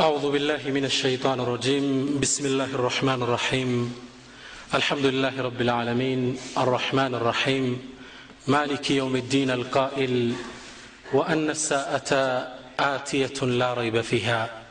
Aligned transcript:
أعوذ 0.00 0.32
بالله 0.32 0.60
من 0.64 0.84
الشيطان 0.84 1.40
الرجيم. 1.40 2.20
بسم 2.20 2.46
الله 2.46 2.64
الرحمن 2.64 3.22
الرحيم. 3.22 3.94
الحمد 4.74 5.06
لله 5.06 5.42
رب 5.42 5.60
العالمين. 5.60 6.38
الرحمن 6.58 7.14
الرحيم. 7.14 7.78
مالك 8.48 8.90
يوم 8.90 9.16
الدين 9.16 9.50
القائل 9.50 10.32
وأن 11.12 11.50
الساءة 11.50 12.10
آتية 12.80 13.44
لا 13.44 13.74
ريب 13.74 14.00
فيها. 14.00 14.62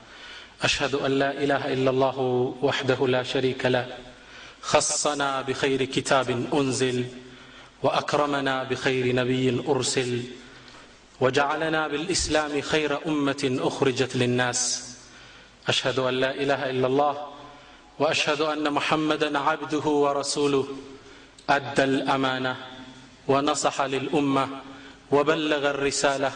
أشهد 0.63 0.96
أن 0.96 1.12
لا 1.12 1.32
إله 1.43 1.73
إلا 1.73 1.89
الله 1.89 2.18
وحده 2.61 3.07
لا 3.07 3.23
شريك 3.23 3.66
له. 3.66 3.88
خصنا 4.61 5.41
بخير 5.41 5.84
كتاب 5.84 6.50
أنزل 6.54 7.05
وأكرمنا 7.84 8.64
بخير 8.64 9.16
نبي 9.16 9.61
أرسل 9.68 10.23
وجعلنا 11.21 11.88
بالإسلام 11.88 12.61
خير 12.61 13.07
أمة 13.07 13.57
أخرجت 13.61 14.16
للناس. 14.16 14.89
أشهد 15.70 15.99
أن 15.99 16.13
لا 16.13 16.31
إله 16.31 16.70
إلا 16.70 16.88
الله 16.88 17.27
وأشهد 18.00 18.41
أن 18.41 18.73
محمدا 18.73 19.39
عبده 19.39 19.86
ورسوله 20.04 20.68
أدى 21.50 21.83
الأمانة 21.83 22.55
ونصح 23.27 23.82
للأمة 23.82 24.50
وبلغ 25.11 25.69
الرسالة 25.69 26.32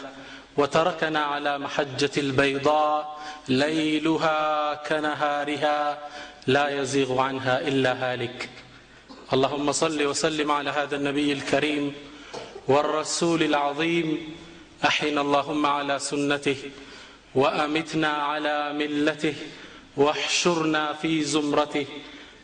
وتركنا 0.56 1.20
على 1.24 1.58
محجة 1.58 2.10
البيضاء 2.18 3.20
ليلها 3.48 4.74
كنهارها 4.74 5.98
لا 6.46 6.68
يزيغ 6.68 7.20
عنها 7.20 7.60
إلا 7.60 7.92
هالك. 7.92 8.48
اللهم 9.32 9.72
صل 9.72 10.06
وسلم 10.06 10.50
على 10.50 10.70
هذا 10.70 10.96
النبي 10.96 11.32
الكريم 11.32 11.94
والرسول 12.68 13.42
العظيم. 13.42 14.36
أحينا 14.84 15.20
اللهم 15.20 15.66
على 15.66 15.98
سنته 15.98 16.56
وأمتنا 17.34 18.08
على 18.08 18.72
ملته 18.72 19.34
واحشرنا 19.96 20.92
في 20.92 21.24
زمرته 21.24 21.86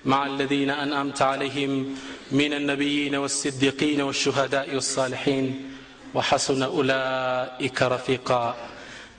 مع 0.04 0.26
الذين 0.26 0.70
أنأمت 0.70 1.22
عليهم 1.22 1.96
من 2.32 2.52
النبيين 2.52 3.14
والصديقين 3.14 4.00
والشهداء 4.00 4.74
والصالحين 4.74 5.72
وحسن 6.14 6.62
أولئك 6.62 7.82
رفيقا. 7.82 8.56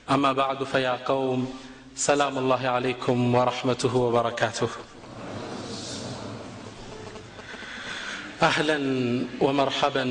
أما 0.10 0.32
بعد 0.34 0.64
فيا 0.64 1.00
قوم 1.06 1.54
سلام 1.96 2.38
الله 2.38 2.68
عليكم 2.68 3.36
ورحمته 3.36 3.96
وبركاته. 3.96 4.70
أهلا 8.42 8.78
ومرحبا 9.42 10.04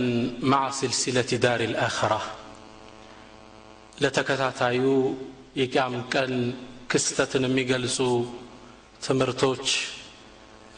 مع 0.42 0.70
سلسلة 0.70 1.38
دار 1.38 1.60
الآخرة. 1.60 2.22
لتكتعتايو 4.00 5.14
የቂያም 5.60 5.94
ቀን 6.12 6.32
ክስተትን 6.90 7.44
የሚገልጹ 7.46 7.98
ትምህርቶች 9.06 9.66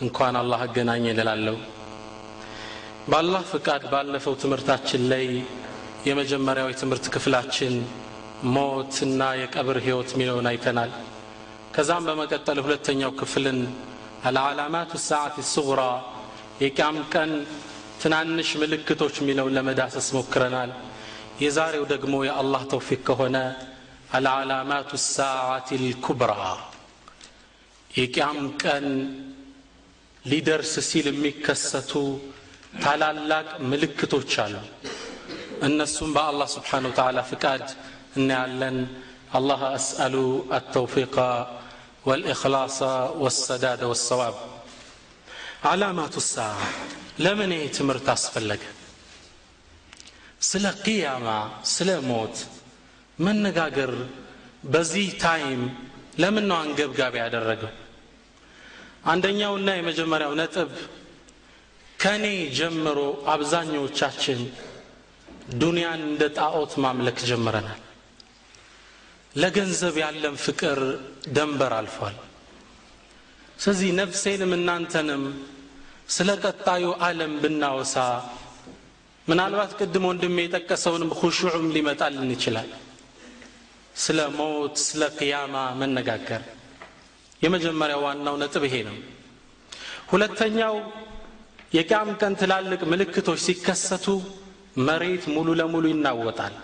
እንኳን 0.02 0.34
አላህ 0.40 0.60
አገናኝ 0.66 1.04
ልላለሁ 1.18 1.56
በአላህ 3.08 3.42
ፍቃድ 3.50 3.82
ባለፈው 3.92 4.34
ትምህርታችን 4.42 5.02
ላይ 5.12 5.24
የመጀመሪያው 6.08 6.70
የትምህርት 6.70 7.06
ክፍላችን 7.14 7.74
ሞትና 8.54 9.22
የቀብር 9.40 9.78
ህይወት 9.84 10.10
ሚለውን 10.18 10.46
አይተናል። 10.50 10.92
ከዛም 11.74 12.06
በመቀጠል 12.08 12.58
ሁለተኛው 12.64 13.12
ክፍልን 13.20 13.58
አልዓላማቱ 14.24 14.92
ሰዓት 15.06 15.36
ስጉራ 15.52 15.82
የቂያም 16.62 16.98
ቀን 17.14 17.30
ትናንሽ 18.02 18.50
ምልክቶች 18.62 19.14
የሚለውን 19.20 19.54
ለመዳሰስ 19.58 20.08
ሞክረናል። 20.16 20.72
የዛሬው 21.40 21.84
ደግሞ 21.92 22.14
የአላህ 22.26 22.62
ተውፊቅ 22.72 23.00
ከሆነ 23.08 23.36
አልዓላማቱ 24.17 24.89
ሳዓት 25.05 25.69
ልኩብራ 25.83 26.33
የቅያም 27.91 28.39
ቀን 28.63 28.85
ሊደርስ 30.25 30.73
ሲል 30.89 31.07
የሚከሰቱ 31.11 31.91
ታላላቅ 32.83 33.47
ምልክቶች 33.71 34.33
አሉ 34.43 34.55
እነሱም 35.67 36.09
በአላህ 36.15 36.47
ስብሓን 36.55 36.87
ወተላ 36.89 37.19
ፍቃድ 37.31 37.63
እናያለን 38.19 38.77
አላህ 39.39 39.61
አስአሉ 39.77 40.15
አተውፊቃ 40.59 41.15
والإخلاص 42.07 42.79
والسداد 43.21 43.81
والصواب 43.83 44.35
علامات 45.63 46.15
الساعة 46.17 46.67
لمن 47.19 47.51
يتمرت 47.63 48.07
أسفلك 48.09 48.63
ስለ 50.41 50.65
ቅያማ 50.83 51.27
ስለ 51.73 51.89
ሞት 52.09 52.35
መነጋገር 53.24 53.92
በዚህ 54.72 55.06
ታይም 55.22 55.62
ለምን 56.22 56.44
ነው 56.50 56.56
አንገብጋቢ 56.62 57.14
ያደረገው? 57.22 57.72
አንደኛውና 59.12 59.68
የመጀመሪያው 59.76 60.32
ነጥብ 60.40 60.70
ከኔ 61.98 62.24
ጀምሮ 62.58 62.98
አብዛኛዎቻችን 63.34 64.40
ዱንያን 65.60 66.02
እንደ 66.08 66.22
ጣዖት 66.38 66.72
ማምለክ 66.84 67.18
ጀምረናል። 67.30 67.80
ለገንዘብ 69.34 69.94
ያለን 70.02 70.36
ፍቅር 70.44 70.78
ደንበር 71.36 71.72
አልፏል። 71.78 72.16
ስለዚህ 73.58 73.90
ነፍሴንም 74.00 74.52
እናንተንም 74.58 75.22
ስለ 76.08 76.30
ቀጣዩ 76.44 76.84
ዓለም 77.06 77.32
ብናወሳ 77.42 77.96
ምናልባት 79.26 79.72
ቅድም 79.78 80.04
ወንድሜ 80.08 80.36
የጠቀሰውንም 80.44 81.10
ሁሹዑም 81.20 81.66
ሊመጣልን 81.76 82.30
ይችላል 82.36 82.70
ስለ 83.96 84.18
ሞት 84.36 84.76
ስለ 84.84 85.02
ቅያማ 85.18 85.54
መነጋገር። 85.80 86.42
የመጀመሪያው 87.42 88.02
ዋናው 88.06 88.36
ነጥብ 88.42 88.64
ይሄ 88.68 88.76
ነው። 88.88 88.96
ሁለተኛው 90.10 90.74
የቅያም 91.74 92.10
ቀን 92.20 92.32
ትላልቅ 92.40 92.80
ምልክቶች 92.92 93.40
ሲከሰቱ 93.46 94.06
መሬት 94.78 95.24
ሙሉ 95.34 95.48
ለሙሉ 95.60 95.84
ይናወጣል። 95.92 96.54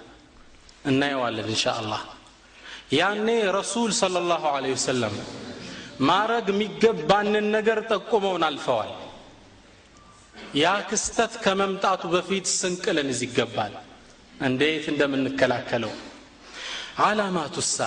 እናየዋለን 0.84 1.48
እንሻ 1.48 1.64
ያኔ 2.92 3.28
ረሱል 3.56 3.90
صለ 3.92 4.16
ላሁ 4.28 4.44
ወሰለም 4.66 5.16
ማረግ 6.00 6.46
የሚገባንን 6.52 7.46
ነገር 7.56 7.78
ጠቁመውን 7.90 8.44
አልፈዋል። 8.48 8.92
ያ 10.56 10.68
ክስተት 10.90 11.32
ከመምጣቱ 11.44 12.02
በፊት 12.14 12.46
ስንቅ 12.52 12.84
ልንይዝ 12.96 13.20
ይገባል። 13.26 13.74
እንዴት 14.40 14.84
እንደምንከላከለው 14.88 15.92
አላማቱ 16.98 17.56
ሳ 17.66 17.78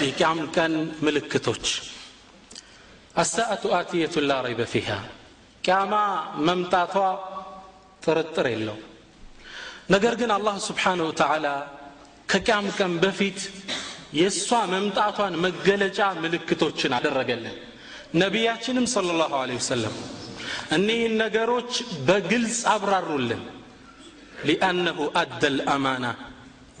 የቅያም 0.00 0.40
ቀን 0.54 0.72
ምልክቶች። 1.02 1.66
አሳአቱ 3.14 3.62
አትየቱ 3.78 4.14
ላ 4.22 4.34
ፊሃ። 4.72 4.88
ቅያማ 5.64 5.94
መምጣቷ 6.48 6.94
ጥርጥር 8.02 8.46
የለው። 8.52 8.78
ነገር 9.90 10.14
ግን 10.20 10.30
አላህ 10.36 10.56
ስብሓንሁ 10.66 11.06
ወተዓላ 11.10 11.46
ከቅያም 12.28 12.66
ቀን 12.78 12.92
በፊት 13.02 13.38
የእሷ 14.14 14.48
መምጣቷን 14.74 15.34
መገለጫ 15.44 16.00
ምልክቶችን 16.22 16.94
አደረገልን። 16.98 17.56
ነቢያችንም 18.14 18.86
صለ 18.94 19.10
ላሁ 19.20 19.32
ወሰለም 19.52 19.96
እኒህን 20.72 21.14
ነገሮች 21.22 21.72
በግልጽ 22.08 22.58
አብራሩልን። 22.72 23.42
ሊአነሁ 24.46 24.98
አደ 25.20 25.42
ልአማና 25.56 26.04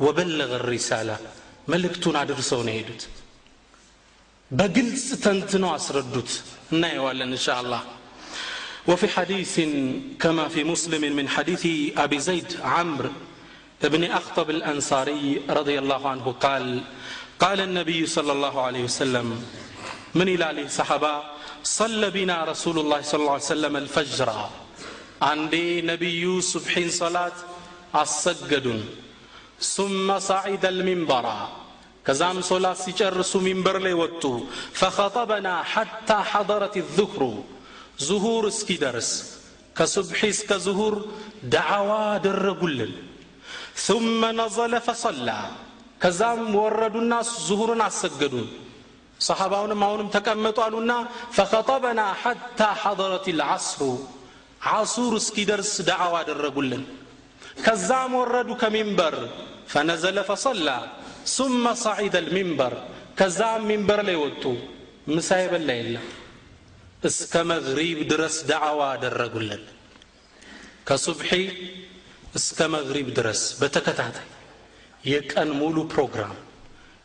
وبلغ 0.04 0.50
ወበለገ 0.50 0.52
ሪሳላ 0.72 1.10
መልእክቱን 1.72 2.16
አድርሰው 2.22 2.60
ነው 2.66 2.72
የሄዱት። 2.74 3.02
الدوت 4.50 5.06
ተንትነው 5.24 5.70
አስረዱት። 5.78 6.30
إن 6.72 7.36
شاء 7.46 7.58
الله 7.62 7.82
وفي 8.90 9.06
حديث 9.08 9.54
كما 10.22 10.44
في 10.48 10.60
مسلم 10.64 11.02
من 11.18 11.26
حديث 11.28 11.62
أبي 12.04 12.18
زيد 12.20 12.48
عمرو 12.62 13.10
بن 13.82 14.02
أخطب 14.10 14.48
الأنصاري 14.50 15.24
رضي 15.50 15.76
الله 15.78 16.02
عنه 16.08 16.26
قال 16.44 16.64
قال 17.40 17.58
النبي 17.60 18.00
صلى 18.06 18.32
الله 18.32 18.54
عليه 18.66 18.84
وسلم 18.84 19.26
من 20.14 20.28
إلى 20.28 20.44
عليه 20.44 20.68
صحابة 20.80 21.12
صلى 21.64 22.10
بنا 22.10 22.44
رسول 22.44 22.76
الله 22.78 23.00
صلى 23.02 23.20
الله 23.20 23.32
عليه 23.32 23.42
وسلم 23.44 23.74
الفجر 23.76 24.28
عندي 25.22 25.82
نبي 25.82 26.10
يوسف 26.20 26.68
حين 26.68 26.90
صلاة 27.02 27.36
أسجدون 27.94 28.80
ثم 29.60 30.08
صعد 30.20 30.64
المنبر. 30.64 31.26
ከዛም 32.06 32.38
ሶላት 32.50 32.78
ሲጨርሱ 32.84 33.32
ሚንበር 33.46 33.76
ላይ 33.84 33.94
ወጡ። 34.02 34.22
ፈኸጠበና 34.80 35.48
ሐታ 35.72 36.10
ሐضረት 36.30 36.74
الذክሩ 36.84 37.22
ዙሁር 38.08 38.44
እስኪደርስ 38.52 39.10
ከሱብሒ 39.76 40.20
እስከ 40.34 40.50
ዙሁር 40.66 40.94
ደዓዋ 41.54 41.90
አደረጉልን 42.14 42.92
ثم 43.86 44.20
ነዘለ 44.40 44.74
ፈሰላ 44.86 45.28
ከዛም 46.02 46.40
ወረዱና 46.60 47.12
ዙሁርን 47.48 47.82
አሰገዱን 47.88 48.48
ሰሓባውንም 49.20 49.80
አሁንም 49.86 50.08
ተቀመጡ 50.16 50.58
አሉና 50.66 50.92
ፈኸጠበና 51.36 52.00
ሐታ 52.22 52.60
ሐضረት 52.82 53.26
الዓስሩ 53.34 53.80
ዓሱር 54.74 55.12
እስኪደርስ 55.20 55.72
ደዓዋ 55.88 56.14
አደረጉልን 56.22 56.84
ከዛም 57.64 58.12
ወረዱ 58.20 58.50
ከሚንበር። 58.62 59.14
ፈነዘለ 59.73 60.17
ፈሰላ 60.29 60.69
ثم 61.37 61.65
صعد 61.85 62.15
المنبر 62.23 62.73
ከዛ 63.19 63.39
ሚንበር 63.69 63.99
ላይ 64.07 64.17
ወጡ 64.25 64.43
ምሳ 65.15 65.29
የበላ 65.41 65.69
የለም 65.79 66.05
እስከ 67.09 67.33
መግሪብ 67.51 67.97
ድረስ 68.11 68.35
ዳዕዋ 68.49 68.79
አደረጉልን 68.95 69.63
ከሱብሒ 70.87 71.29
እስከ 72.39 72.59
መግሪብ 72.75 73.07
ድረስ 73.17 73.41
በተከታታይ 73.61 74.27
የቀን 75.13 75.49
ሙሉ 75.61 75.77
ፕሮግራም 75.95 76.35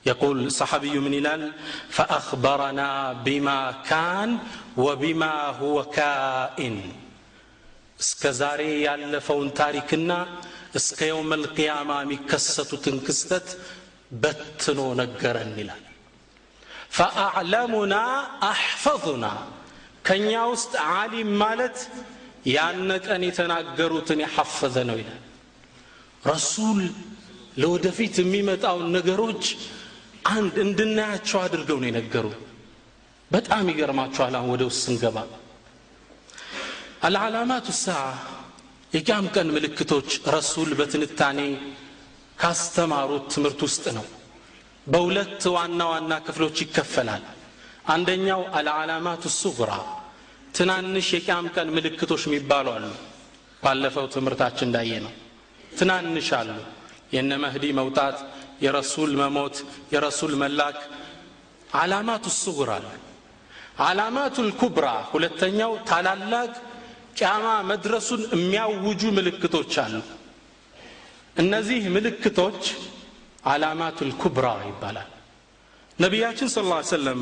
يقول 0.07 0.39
صحابي 0.51 0.95
من 0.99 1.13
هلال 1.15 1.43
فأخبرنا 1.91 2.89
بما 3.27 3.61
كان 3.91 4.31
وبما 4.85 5.35
هو 5.61 5.77
كائن 5.99 6.77
እስከ 8.00 8.32
ዛሬ 8.40 8.62
ያለፈውን 8.86 9.50
ታሪክና 9.60 10.12
እስከ 10.80 11.00
የውም 11.10 11.30
ልቅያማ 11.44 11.92
የሚከሰቱትን 12.02 12.98
ክስተት 13.06 13.48
በትኖ 14.22 14.80
ነገረን 15.02 15.54
ይላል። 15.62 15.84
ፈአዕለሙና 16.98 17.96
አሕፈظና 18.50 19.26
ከእኛ 20.06 20.32
ውስጥ 20.54 20.74
ዓሊም 20.92 21.32
ማለት 21.42 21.78
ያነ 22.52 22.92
ቀን 23.06 23.22
የተናገሩትን 23.28 24.20
የሐፈዘ 24.24 24.76
ነው 24.90 24.98
ይላል። 25.02 25.22
ረሱል 26.24 26.80
ለወደፊት 27.62 28.16
የሚመጣውን 28.22 28.88
ነገሮች 28.98 29.44
አንድ 30.32 30.56
እንድናያቸው 30.66 31.40
አድርገው 31.46 31.78
ነው 31.82 31.90
የነገሩ 31.90 32.28
በጣም 33.32 33.66
ይገርማችኋል። 33.72 34.34
አሁን 34.40 34.52
ወደ 34.56 34.64
ውስጥ 34.70 34.82
ስንገባ 34.86 35.18
አልዓላማቱ 37.06 37.68
ሰዓ 37.78 38.02
የቂያም 38.94 39.26
ቀን 39.36 39.48
ምልክቶች 39.56 40.10
ረሱል 40.36 40.70
በትንታኔ 40.80 41.40
ካስተማሩት 42.38 43.26
ትምህርት 43.34 43.60
ውስጥ 43.66 43.86
ነው። 43.98 44.06
በሁለት 44.88 45.44
ዋና 45.56 45.82
ዋና 45.92 46.14
ክፍሎች 46.26 46.58
ይከፈላል። 46.64 47.24
አንደኛው 47.94 48.42
አልዓላማቱ 48.60 49.24
ትናንሽ 50.58 51.08
የቂያም 51.16 51.48
ቀን 51.56 51.70
ምልክቶች 51.78 52.24
የሚባሉ 52.28 52.68
አሉ። 52.76 52.86
ባለፈው 53.64 54.06
ትምህርታችን 54.16 54.68
እንዳየ 54.68 54.92
ነው 55.06 55.14
ትናንሽ 55.78 56.30
አሉ። 56.40 56.50
የነ 57.16 57.32
መህዲ 57.44 57.66
መውጣት 57.80 58.18
የረሱል 58.66 59.12
መሞት 59.22 59.58
የረሱል 59.94 60.34
መላክ 60.44 60.80
አላማቱ 61.76 62.26
አለ። 62.76 62.88
አላማቱ 63.86 64.36
ልኩብራ 64.48 64.88
ሁለተኛው 65.12 65.72
ታላላቅ 65.90 66.52
ቂያማ 67.19 67.47
መድረሱን 67.71 68.23
የሚያውጁ 68.37 69.03
ምልክቶች 69.19 69.73
አሉ 69.85 69.95
እነዚህ 71.43 71.83
ምልክቶች 71.97 72.63
አላማቱ 73.53 73.99
ልኩብራ 74.11 74.47
ይባላል 74.71 75.11
ነቢያችን 75.99 76.49
ስ 76.55 76.65
ላ 76.71 76.77
ሰለም 76.97 77.21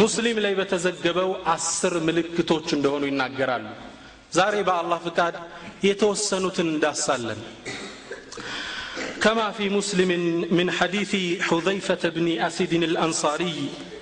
ሙስሊም 0.00 0.36
ላይ 0.44 0.52
በተዘገበው 0.60 1.30
አስር 1.54 1.94
ምልክቶች 2.08 2.66
እንደሆኑ 2.76 3.04
ይናገራሉ 3.10 3.66
ዛሬ 4.38 4.56
በአላህ 4.68 4.98
ፍቃድ 5.08 5.36
የተወሰኑትን 5.88 6.68
እንዳሳለን 6.74 7.40
كما 9.24 9.50
في 9.50 9.68
مسلم 9.68 10.10
من 10.50 10.70
حديث 10.70 11.12
حذيفة 11.42 12.02
بن 12.08 12.26
أسد 12.40 12.72
الأنصاري 12.82 13.58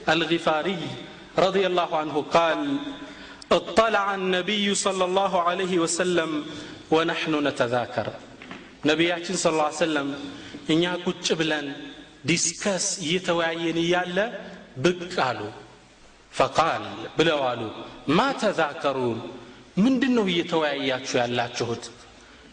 الغفاري 0.08 0.82
رضي 1.38 1.66
الله 1.66 1.90
عنه 1.96 2.16
قال 2.36 2.60
اطلع 3.51 4.05
النبي 4.15 4.65
صلى 4.75 5.03
الله 5.05 5.33
عليه 5.41 5.73
وسلم 5.83 6.31
ونحن 6.91 7.33
نتذاكر. 7.47 8.07
ነቢያችን 8.89 9.35
ስ 9.43 9.47
ሰለም 9.83 10.07
እኛ 10.73 10.83
ቁጭ 11.07 11.27
ብለን 11.39 11.67
ዲስከስ 12.29 12.85
እየተወያየን 13.05 13.77
እያለ 13.85 14.17
ብቅ 14.83 15.13
አሉ። 15.29 15.39
ፈቃል 16.33 16.83
ብለው 17.17 17.39
አሉ 17.51 17.61
ማ 18.17 18.19
ተዛከሩን? 18.41 19.19
ምንድን 19.83 20.13
ነው 20.17 20.25
እየተወያያችሁ 20.33 21.15
ያላችሁት? 21.21 21.83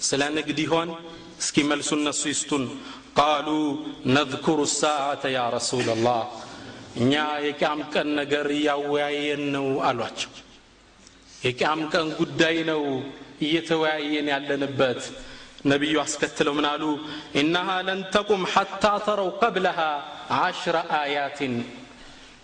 ስለ 0.09 0.21
ንግድ 0.37 0.59
ይሆን? 0.67 0.91
እስኪ 1.43 1.57
መልሱ 1.71 1.91
እነሱ 2.01 2.23
ይስቱን 2.33 2.65
ቃሉ 3.19 3.49
ነذኩሩ 4.17 4.59
ሳዓተ 4.81 5.23
ያ 5.37 5.41
ረሱላ 5.57 5.89
ላህ 6.07 6.23
እኛ 7.01 7.13
የቅያም 7.47 7.81
ቀን 7.93 8.09
ነገር 8.21 8.47
እያወያየን 8.59 9.43
ነው 9.57 9.67
አሏቸው። 9.89 10.33
የቅያም 11.41 11.83
ቀን 11.93 12.09
ጉዳይ 12.21 12.57
ነው 12.71 12.83
እየተወያየን 13.45 14.27
ያለንበት። 14.33 15.01
ነቢዩ 15.65 15.95
አስከትለው 16.03 16.55
ምን 16.59 16.67
አሉ? 16.71 16.83
ኢነሃ 17.41 17.69
ለን 17.87 18.01
ተቁም 18.15 18.43
ሐታ 18.53 18.85
ተረው 19.07 19.31
ቀብለሃ 19.41 19.79
ዓሽረ 20.39 20.77
አያትን 20.99 21.55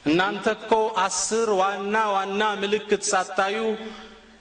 እናንተ 0.07 0.47
እኮ 0.57 0.73
አስር 1.05 1.49
ዋና 1.61 1.95
ዋና 2.15 2.43
ምልክት 2.63 3.03
ሳታዩ 3.11 3.57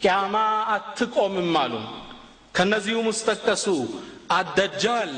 ቅያማ 0.01 0.35
አትቆምም 0.75 1.53
አሉ። 1.63 1.73
ከነዚሁም 2.55 3.07
ውስጥ 3.11 3.27
አደጃል 4.31 5.13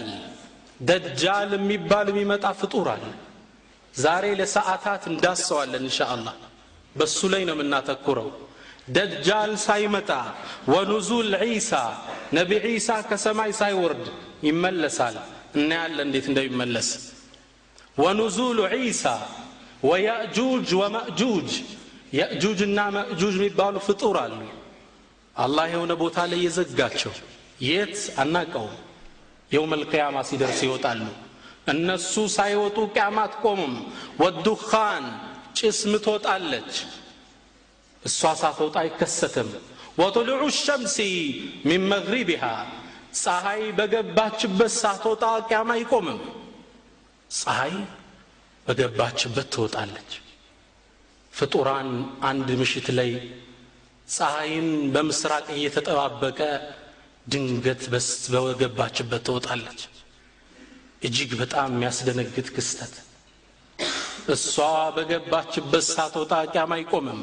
ደጃል 0.81 1.51
የሚባል 1.57 2.07
የሚመጣ 2.11 2.45
ፍጡር 2.59 2.87
አለ። 2.93 3.05
ዛሬ 3.93 4.25
ለሰዓታት 4.39 5.03
እንዳሰዋለን 5.11 5.83
እንሻ 5.83 5.99
አላህ 6.13 6.35
በሱ 6.95 7.19
ላይ 7.33 7.41
ነው 7.47 7.55
የምናተኩረው 7.55 8.27
ደጃል 8.87 9.51
ሳይመጣ 9.63 10.09
ወኑዙል 10.67 11.31
ዒሳ 11.45 11.71
ነቢ 12.33 12.51
ዒሳ 12.67 12.89
ከሰማይ 13.09 13.51
ሳይወርድ 13.59 14.05
ይመለሳል። 14.47 15.15
እናያለን 15.57 16.05
እንዴት 16.07 16.25
እንደሚመለስ። 16.31 16.89
ወኑዙሉ 17.97 18.57
ዒሳ 18.75 19.03
ወያእጁጅ 19.83 20.69
ወመእጁጅ 20.81 21.49
የእጁጅና 22.17 22.79
መእጁጅ 22.95 23.33
የሚባሉ 23.39 23.75
ፍጡር 23.87 24.15
አሉ። 24.23 24.39
አላህ 25.35 25.65
የሆነ 25.73 25.93
ቦታ 26.01 26.17
ላይ 26.31 26.39
የዘጋቸው። 26.45 27.13
የት? 27.67 27.97
አናቀውም 28.21 28.75
የውም 29.51 29.71
ልቅያማ 29.81 30.17
ሲደርስ 30.29 30.59
ይወጣሉ። 30.65 31.01
እነሱ 31.73 32.13
ሳይወጡ 32.35 32.77
ቅያማ 32.89 33.17
አትቆምም። 33.25 33.73
ወዱኻን 34.21 35.05
ጭስ 35.57 35.79
ምትወጣለች 35.91 36.71
እሷ 38.07 38.19
ሳትወጣ 38.42 38.75
አይከሰትም። 38.81 39.50
ወጥሉዑ 40.00 40.44
ሸምሲ 40.57 40.98
ሚን 41.68 41.83
መግሪቢሃ 41.92 42.44
ፀሐይ 43.21 43.63
በገባችበት 43.77 44.71
ሳትወጣ 44.81 45.24
ቅያማ 45.48 45.69
አይቆምም። 45.77 46.19
ፀሐይ 47.31 47.74
በገባችበት 48.65 49.48
ትወጣለች። 49.54 50.12
ፍጡራን 51.33 51.89
አንድ 52.30 52.47
ምሽት 52.61 52.87
ላይ 52.97 53.11
ፀሐይን 54.07 54.68
በምስራቅ 54.94 55.45
እየተጠባበቀ 55.56 56.40
ድንገት 57.28 57.81
በገባችበት 58.33 59.21
ትወጣለች። 59.28 59.81
እጅግ 61.04 61.31
በጣም 61.42 61.69
የሚያስደነግጥ 61.73 62.47
ክስተት። 62.56 62.94
እሷ 64.30 64.54
በገባችበት 64.95 65.83
ሳትወጣ 65.90 66.33
ቂያማ 66.54 66.73
አይቆምም 66.78 67.19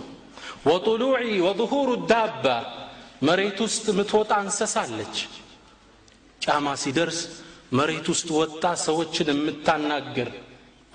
وطلوعي 0.67 1.41
وظهور 1.41 1.95
الدابة. 1.95 2.85
مريت 3.23 3.61
است 3.63 3.91
متوت 3.91 4.33
انسس 4.33 4.77
عليك 4.77 5.17
اما 6.57 6.75
سيدرس 6.77 7.19
مريت 7.73 8.11
است 8.11 8.31
وتا 8.31 8.75
سوتشن 8.75 9.29
متناجر 9.47 10.31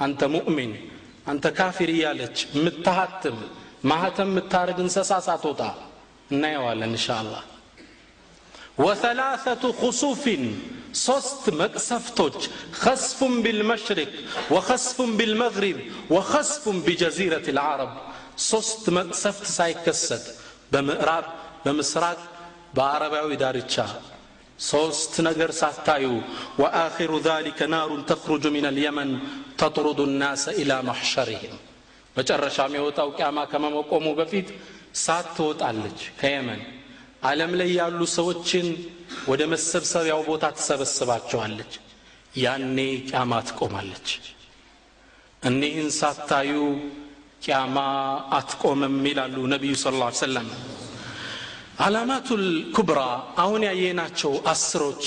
انت 0.02 0.24
مؤمن 0.24 0.72
انت 1.28 1.48
كافر 1.48 1.90
يا 1.90 2.14
لك 2.14 2.38
متهتم 2.56 3.38
ما 3.84 4.08
هتم 4.08 4.36
متارق 4.36 4.80
انسس 4.80 5.12
اساتوتا 5.12 5.70
نيوال 6.32 6.84
ان 6.84 6.98
شاء 6.98 7.22
الله 7.22 7.42
وثلاثة 8.78 9.72
خصوف 9.72 10.30
صست 10.94 11.50
مكسفتوج 11.50 12.34
خسف 12.74 13.24
بالمشرق 13.24 14.08
وخسف 14.52 15.02
بالمغرب 15.02 15.78
وخسف 16.10 16.70
بجزيرة 16.70 17.50
العرب 17.50 17.92
صست 18.51 18.85
مقسفت 18.91 19.47
سايكسد 19.59 20.25
بمقراب 20.73 21.25
بمسراق 21.65 22.19
بعرباوي 22.77 23.37
دارتشا 23.37 23.87
صوست 24.71 25.15
نجر 25.27 25.51
ساتايو 25.51 26.15
وآخر 26.61 27.11
ذلك 27.29 27.59
نار 27.75 27.91
تخرج 28.11 28.45
من 28.57 28.65
اليمن 28.73 29.11
تطرد 29.59 30.01
الناس 30.09 30.45
إلى 30.61 30.75
محشرهم 30.91 31.55
መጨረሻ 32.19 32.57
የሚወጣው 32.67 33.09
ቅያማ 33.19 33.39
ከመቆሙ 33.53 34.07
በፊት 34.19 34.49
ሳት 35.05 35.27
ትወጣለች 35.37 36.01
ከየመን 36.21 36.61
ዓለም 37.29 37.53
ላይ 37.61 37.71
ያሉ 37.79 38.01
ሰዎችን 38.19 38.67
ወደ 39.31 39.43
መሰብሰቢያው 39.53 40.21
ቦታ 40.29 40.45
ትሰበስባቸዋለች 40.59 41.73
ያኔ 42.45 42.79
ቅያማ 43.09 43.33
ትቆማለች 43.49 44.09
እኒህን 45.43 45.89
ሳታዩ 46.01 46.53
ቅያማ 47.42 47.78
አትቆምም 48.38 48.96
ይላሉ 49.10 49.36
ነቢዩ 49.54 49.74
ስ 49.82 49.92
ላ 49.96 50.08
ሰለም 50.20 50.48
አላማቱል 51.86 52.44
ኩብራ 52.76 53.02
አሁን 53.44 53.62
ያየናቸው 53.68 54.32
አስሮች 54.54 55.04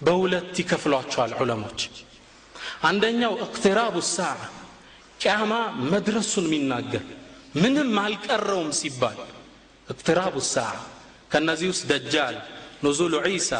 በሁለት 0.00 0.54
ይከፍሏቸዋል 0.60 1.32
ዑለሞች። 1.40 1.80
አንደኛው 2.88 3.34
እቅትራቡ 3.46 3.96
ሳዕ 4.10 4.38
ቅያማ 5.20 5.52
መድረሱን 5.92 6.46
የሚናገር 6.48 7.04
ምንም 7.62 7.90
አልቀረውም 8.04 8.70
ሲባል 8.80 9.18
እቅትራቡ 9.88 10.36
ሰዓ 10.54 10.70
ከእነዚህ 11.32 11.68
ውስጥ 11.72 11.84
ደጃል 11.92 12.36
ኑዙሉ 12.84 13.14
ዒሳ 13.28 13.52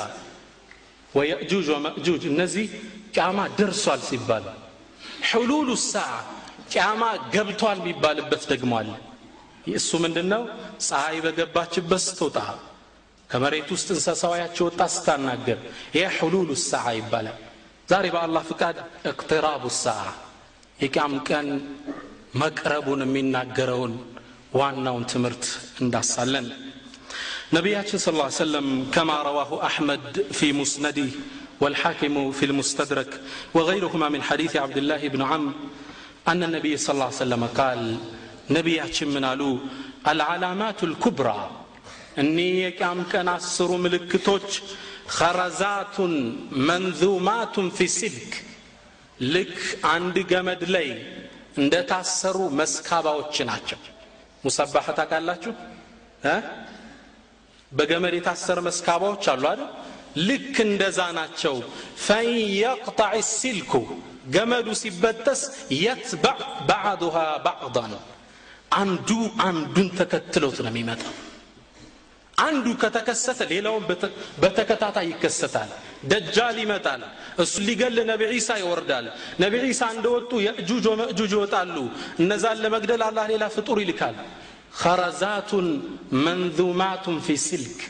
ወየእጁጅ 1.12 1.66
ወመእጁጅ 1.74 2.22
እነዚህ 2.32 2.66
ቅያማ 3.14 3.38
ደርሷል 3.58 4.00
ሲባል። 4.08 4.44
ሕሉሉ 5.30 5.68
ሰዓ 5.86 6.08
ቅያማ 6.71 7.03
ገብቷል 7.35 7.77
የሚባልበት 7.81 8.43
ደግሞ 8.51 8.71
አለ 8.81 8.91
እሱ 9.79 9.91
ምንድን 10.03 10.27
ነው 10.33 10.43
ፀሐይ 10.87 11.17
በገባችበት 11.25 12.01
ስትወጣ 12.07 12.37
ከመሬት 13.29 13.69
ውስጥ 13.75 13.87
እንስሳዋያች 13.95 14.57
ወጣ 14.67 14.81
ስታናገር 14.95 15.59
ይህ 15.97 16.07
ሕሉሉ 16.17 16.49
ሰዓ 16.69 16.85
ይባላል 16.99 17.39
ዛሬ 17.91 18.05
በአላህ 18.15 18.43
ፍቃድ 18.51 18.77
እቅትራቡ 19.11 19.63
ሰዓ 19.83 20.01
የቅያም 20.83 21.15
ቀን 21.29 21.47
መቅረቡን 22.41 23.01
የሚናገረውን 23.05 23.95
ዋናውን 24.61 25.05
ትምህርት 25.13 25.45
እንዳሳለን 25.83 26.47
نبياتنا 27.53 27.99
صلى 27.99 28.13
الله 28.13 28.23
عليه 28.23 28.35
وسلم 28.35 28.67
كما 28.91 29.15
رواه 29.21 29.51
أحمد 29.65 30.03
في 30.31 30.47
مسنده 30.53 31.09
والحاكم 31.61 32.31
في 32.31 32.45
المستدرك 32.45 33.21
وغيرهما 33.53 34.09
من 34.09 34.21
حديث 34.23 34.55
عبد 34.55 34.77
الله 34.77 35.07
بن 35.07 35.21
عمرو 35.21 35.53
አነ 36.30 36.42
ነቢይ 36.54 36.74
ስ 36.84 36.94
ላ 36.98 37.06
ሰለመ 37.18 37.44
ቃል 37.58 37.80
ነቢያችን 38.56 39.08
ምን 39.14 39.24
አሉ 39.30 39.42
አልዓላማቱ 40.10 40.88
ልኩብራ 40.92 41.28
እኒህ 42.22 42.52
የቅያም 42.64 43.00
ቀን 43.12 43.28
አስሩ 43.34 43.70
ምልክቶች 43.84 44.48
ኸረዛቱን 45.16 46.14
መንዙማቱን 46.68 47.68
ፊ 47.76 47.88
ሲልክ 47.96 48.32
ልክ 49.34 49.56
አንድ 49.94 50.16
ገመድ 50.32 50.62
ላይ 50.74 50.88
እንደ 51.60 51.74
ታሰሩ 51.90 52.38
መስካባዎች 52.60 53.34
ናቸው. 53.50 53.80
ሙሰባህ 54.44 54.86
ታቃላችሁ 54.98 55.52
በገመድ 57.72 58.14
የታሰረ 58.16 58.58
መስካባዎች 58.68 59.24
አሉ 59.32 59.44
አይደል? 59.50 59.68
ልክ 60.28 60.54
እንደዛ 60.68 61.00
ናቸው። 61.18 61.56
ፈን 62.04 62.28
የቅጣዕ 62.60 63.14
ሲልኩ 63.34 63.72
ገመዱ 64.30 64.68
ሲበጠስ 64.80 65.40
የትበዕ 65.78 66.38
ባዕዱሃ 66.68 67.16
ባዕዳን። 67.46 67.92
አንዱ 68.80 69.08
አንዱን 69.46 69.88
ተከትሎት 69.98 70.58
ነው 70.64 70.70
የሚመጣው። 70.72 71.14
አንዱ 72.34 72.66
ከተከሰተ 72.82 73.40
ሌላውን 73.50 73.82
በተከታታይ 74.42 75.06
ይከሰታል። 75.10 75.70
ደጃል 76.10 76.56
ይመጣል። 76.62 77.02
እሱ 77.42 77.54
ሊገል 77.66 77.96
ነቢ 78.10 78.20
ዒሳ 78.32 78.50
ይወርዳል። 78.62 79.06
ነቢ 79.42 79.54
ዒሳ 79.66 79.82
እንደወጡ 79.94 80.30
የእጁጅ 80.46 80.84
ወመእጁጅ 80.92 81.32
ይወጣሉ። 81.36 81.76
እነዛን 82.22 82.58
ለመግደል 82.64 83.02
አላህ 83.08 83.24
ሌላ 83.32 83.44
ፍጡር 83.56 83.78
ይልካል። 83.84 84.16
ኸረዛቱን 84.80 85.68
መንዙማቱን 86.24 87.16
ፊ 87.20 87.36
ሲልክ። 87.46 87.80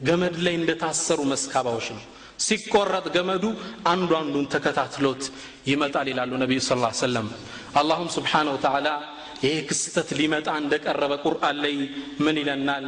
ገመድ 0.00 0.36
ላይ 0.44 0.54
እንደታሰሩ 0.60 1.18
መስካባዎች 1.32 1.86
ነው 1.94 2.02
ሲቆረጥ 2.38 3.06
ገመዱ 3.14 3.44
አንዱ 3.92 4.10
አንዱን 4.20 4.46
ተከታትሎት 4.54 5.22
ይመጣል 5.70 6.08
ይላሉ 6.12 6.32
ነቢዩ 6.42 6.60
ስ 6.62 6.72
ሰለም 7.00 7.28
አላሁም 7.80 8.08
ስብሓነ 8.16 8.46
ወተዓላ 8.56 8.88
ይሄ 9.38 9.54
ክስተት 9.68 10.08
ሊመጣ 10.18 10.48
እንደቀረበ 10.60 11.12
ቁርአን 11.24 11.56
ላይ 11.64 11.74
ምን 12.24 12.36
ይለናል? 12.40 12.84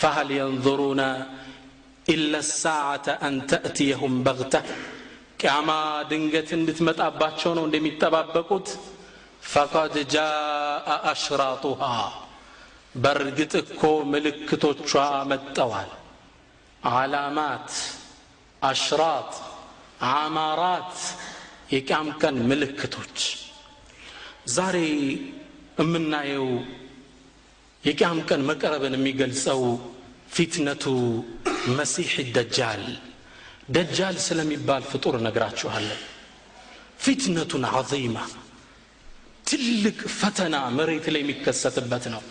ፈሀል 0.00 0.28
የንظሩነ 0.36 1.00
ኢላ 2.06 2.34
ሳዓተ 2.52 3.06
አን 3.26 3.36
ተእትየሁም 3.50 4.14
በግተ። 4.26 4.54
ቅያማ 5.40 5.70
ድንገት 6.10 6.48
እንድትመጣባቸው 6.58 7.50
ነው 7.58 7.64
እንደሚጠባበቁት። 7.68 8.68
ፈቀድ 9.44 9.94
ጃአ 10.14 10.88
አሽራጡሃ። 11.10 11.82
በእርግጥ 12.94 13.52
እኮ 13.64 13.80
ምልክቶቿ 14.12 14.90
መጠዋል። 15.30 15.90
አላማት 16.92 17.68
አሽራጥ 18.62 19.32
አማራት 20.10 20.96
የቅያም 21.72 22.08
ቀን 22.22 22.36
ምልክቶች። 22.50 23.18
ዛሬ 24.54 24.76
የምናየው 25.80 26.48
የቅያም 27.84 28.18
ቀን 28.28 28.40
መቀረብን 28.50 28.96
የሚገልጸው 28.96 29.60
ፊትነቱ 30.34 30.84
መሲሕ 31.78 32.12
ደጃል። 32.36 32.84
ደጃል 33.70 34.16
ስለሚባል 34.26 34.82
ፍጡር 34.92 35.14
እነግራችኋለን 35.20 36.00
ፊትነቱን 36.98 37.64
ዐዚማ 37.70 38.16
ትልቅ 39.44 39.98
ፈተና 40.18 40.56
መሬት 40.78 41.06
ላይ 41.14 41.22
የሚከሰትበት 41.22 42.04
ነው 42.14 42.22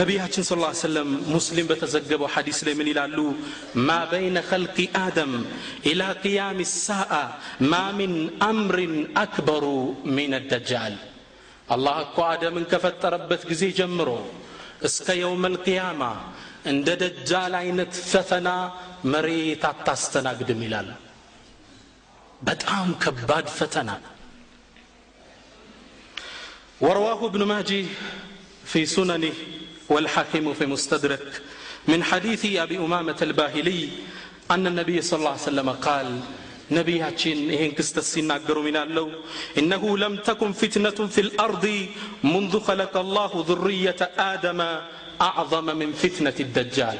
ነቢያችን 0.00 0.44
ስለ 0.48 0.70
ሰለም 0.82 1.10
ሙስሊም 1.34 1.68
በተዘገበው 1.70 2.28
ሐዲስ 2.34 2.58
ላይ 2.66 2.74
ምን 2.80 2.88
ይላሉ 2.92 3.18
ማ 3.88 3.96
በይነ 4.10 4.38
ኸልቂ 4.50 4.76
አደም 5.02 5.32
ኢላ 5.90 6.02
ቅያም 6.22 6.58
ሳአ 6.74 7.12
ማ 7.72 7.80
ሚን 7.98 8.14
አምሪን 8.48 8.94
አክበሩ 9.22 9.64
ሚን 10.16 10.34
ደጃል 10.52 10.96
አላህ 11.76 11.96
እኮ 12.06 12.18
አደምን 12.32 12.66
ከፈጠረበት 12.72 13.42
ጊዜ 13.52 13.64
ጀምሮ 13.80 14.10
እስከ 14.88 15.16
የውም 15.22 15.44
ልቅያማ 15.54 16.02
እንደ 16.72 16.88
ደጃል 17.02 17.54
አይነት 17.62 17.92
ፈተና 18.12 18.48
መሬት 19.12 19.64
አታስተናግድም 19.72 20.62
ይላል 20.68 20.88
በጣም 22.40 22.88
ከባድ 23.04 23.48
ፈተና 23.58 23.90
ورواه 26.80 27.20
ابن 27.26 27.42
ماجه 27.44 27.84
في 28.64 28.86
سننه 28.86 29.32
والحاكم 29.89 30.53
في 30.53 30.65
مستدرك. 30.65 31.41
من 31.87 32.03
حديث 32.03 32.45
أبي 32.45 32.77
أمامة 32.77 33.17
الباهلي 33.21 33.89
أن 34.51 34.67
النبي 34.67 35.01
صلى 35.01 35.19
الله 35.19 35.29
عليه 35.29 35.41
وسلم 35.41 35.69
قال 35.69 36.19
نبي 36.71 36.93
نبياتين 36.95 37.51
إن 37.51 37.71
كست 37.71 37.97
السناقر 37.97 38.59
من 38.59 38.75
الله 38.75 39.11
إنه 39.57 39.97
لم 39.97 40.15
تكن 40.15 40.51
فتنة 40.51 41.07
في 41.07 41.21
الأرض 41.21 41.65
منذ 42.23 42.59
خلق 42.59 42.97
الله 42.97 43.45
ذرية 43.49 44.01
آدم 44.17 44.59
أعظم 45.21 45.65
من 45.65 45.89
فتنة 45.93 46.33
الدجال. 46.39 46.97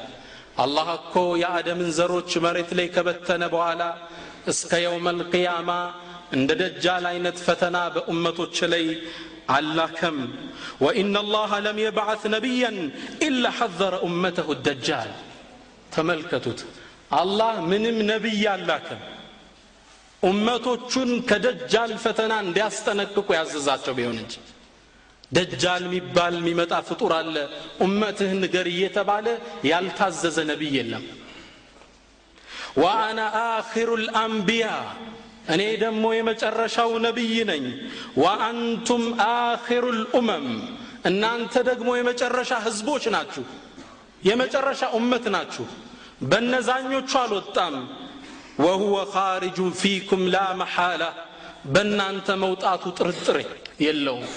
الله 0.59 0.93
أكو 0.93 1.35
يا 1.35 1.59
آدم 1.59 1.89
زروج 1.89 2.37
مرت 2.37 2.73
ليك 2.73 2.99
بتنا 2.99 3.49
على 3.67 3.89
اسك 4.49 4.73
يوم 4.73 5.07
القيامة 5.07 5.91
عند 6.33 6.51
دجال 6.51 7.05
عينت 7.05 7.37
فتنا 7.37 7.89
بأمة 7.89 8.45
تشلي 8.51 8.97
አላከም። 9.49 10.17
ወኢነ 10.83 11.15
አላህ 11.23 11.51
ለም 11.65 11.77
የብዓት 11.81 12.23
ነቢያን 12.35 12.77
ኢላ 13.21 13.45
ሐዘረ 13.57 13.93
ኡመተሁ 14.07 14.47
ደጃል። 14.65 15.11
ተመልከቱት። 15.95 16.59
አላህ 17.15 17.53
ምንም 17.71 17.97
ነቢይ 18.11 18.43
አላከም። 18.53 19.01
ኡመቶቹን 20.23 21.09
ከደጃል 21.29 21.91
ፈተና 22.03 22.33
እንዲያስጠነቅቁ 22.45 23.27
ያዘዛቸው 23.37 23.93
ቢሆን 23.97 24.17
እንጂ። 24.21 24.33
ደጃል 25.31 25.83
የሚባል 25.87 26.33
የሚመጣ 26.39 26.73
ፍጡር 26.87 27.11
አለ። 27.17 27.35
ኡመትህን 27.83 28.39
ንገር 28.43 28.67
እየተባለ 28.73 29.27
ያልታዘዘ 29.69 30.37
ነቢይ 30.51 30.73
የለም። 30.77 31.05
ወአና 32.81 33.19
አኪሩ 33.41 33.89
ልአንቢያ 34.03 34.67
እኔ 35.47 35.61
ደግሞ 35.81 36.03
የመጨረሻው 36.15 36.91
ነቢይ 37.05 37.35
ነኝ። 37.49 37.65
ወአንቱም 38.21 39.03
አኪሩ 39.25 39.85
ልኡመም 39.97 40.45
እናንተ 41.09 41.53
ደግሞ 41.69 41.89
የመጨረሻ 41.97 42.51
ህዝቦች 42.65 43.05
ናችሁ 43.15 43.45
የመጨረሻ 44.23 44.81
ኡመት 44.97 45.25
ናችሁ። 45.35 45.65
በነዛኞቹ 46.29 47.11
አልወጣም። 47.21 47.75
ወሁወ 48.63 48.97
ኻሪጁን 49.13 49.71
ፊኩም 49.79 50.23
ላ 50.33 50.39
መሓላ 50.59 51.03
በእናንተ 51.73 52.27
መውጣቱ 52.43 52.83
ጥርጥር 52.97 53.37
የለውም። 53.85 54.27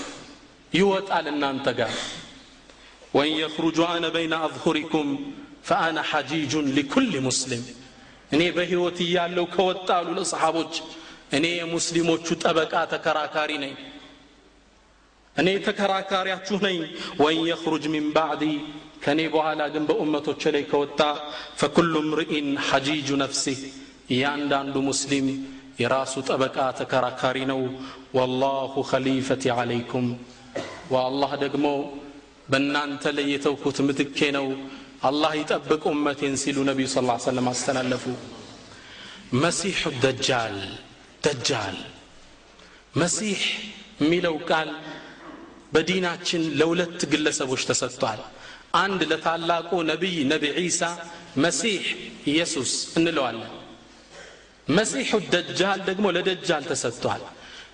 ይወጣል 0.72 1.26
እናንተ 1.32 1.66
ጋር። 1.78 1.92
ወን 3.14 3.30
የኽሩጁ 3.36 3.78
አነ 3.90 4.06
በይነ 4.14 4.34
አظሁሪኩም 4.46 5.08
ፈአነ 5.68 5.98
ሐጂጁን 6.10 6.66
ሊኩል 6.76 7.06
ሙስሊም 7.26 7.62
እኔ 8.30 8.42
በሕይወት 8.56 8.98
እያለው 9.04 9.46
ከወጣሉ 9.54 10.06
ለሰሓቦች 10.18 10.74
እኔ 11.36 11.44
የሙስሊሞቹ 11.56 12.26
ጠበቃ 12.42 12.74
ተከራካሪ 12.92 13.52
ነኝ። 13.62 13.74
እኔ 15.36 15.48
ተከራካሪያችሁ 15.66 16.56
ነኝ። 16.66 16.78
ወን 17.22 17.38
የኽሩጅ 17.48 17.84
ሚን 17.94 18.06
ባዕዲ 18.14 18.42
ከእኔ 19.02 19.20
በኋላ 19.34 19.62
ግን 19.74 19.84
በኡመቶች 19.88 20.42
ላይ 20.54 20.64
ከወጣ 20.70 21.00
ፈኩሉ 21.60 21.94
ምርኢን 22.08 22.48
ሐጂጁ 22.68 23.08
ነፍሲህ 23.22 23.58
እያንዳንዱ 24.14 24.76
ሙስሊም 24.88 25.26
የራሱ 25.80 26.14
ጠበቃ 26.28 26.56
ተከራካሪ 26.78 27.38
ነው። 27.52 27.60
ወላሁ 28.16 28.74
ኸሊፈቲ 28.90 29.44
ዓለይኩም 29.56 30.06
ወአላህ 30.92 31.30
ደግሞ 31.44 31.66
በእናንተ 32.50 33.04
ላይ 33.16 33.26
የተውኩት 33.32 33.78
ምትኬ 33.86 34.18
ነው 34.36 34.46
አላህ 35.02 35.32
ይጠብቅ 35.36 35.82
ኡመቴን 35.90 36.34
ሲሉ 36.36 36.56
ነቢዩ 36.64 36.86
ስ 36.88 36.96
ሰለም 37.24 37.46
አስተላለፉ። 37.48 38.04
መሲሑ 39.42 39.90
ደጃል 40.04 40.56
ደጃል። 41.24 41.76
መሲሕ 42.96 43.40
የሚለው 44.02 44.36
ቃል 44.50 44.68
በዲናችን 45.72 46.42
ለሁለት 46.58 47.00
ግለሰቦች 47.12 47.62
ተሰጥቷል። 47.70 48.20
አንድ 48.74 49.00
ለታላቁ 49.10 49.70
ነቢይ 49.90 50.16
ነቢ 50.32 50.44
ዒሳ 50.58 50.82
መሲሕ 51.44 51.82
ኢየሱስ 52.26 52.70
እንለዋለን። 52.98 53.52
መሲሑ 54.68 55.10
ደጃል 55.34 55.80
ደግሞ 55.88 56.06
ለደጃል 56.16 56.64
ተሰጥቷል። 56.70 57.22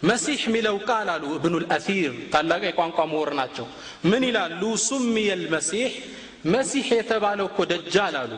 መሲሕ 0.03 0.41
የሚለው 0.49 0.77
ቃል 0.89 1.09
አሉ 1.15 1.25
እብኑ 1.37 1.55
ልአሲር 1.63 2.13
ታላቅ 2.33 2.63
የቋንቋ 2.67 2.99
ምሁር 3.11 3.31
ናቸው። 3.41 3.67
ምን 4.05 4.23
ይላሉ? 4.29 4.63
ሱምየ 4.87 5.31
ልመሲሕ 5.43 5.93
መሲሕ 6.45 6.87
የተባለው 6.95 7.47
እኮ 7.47 7.59
ደጃል 7.65 8.15
አሉ። 8.17 8.33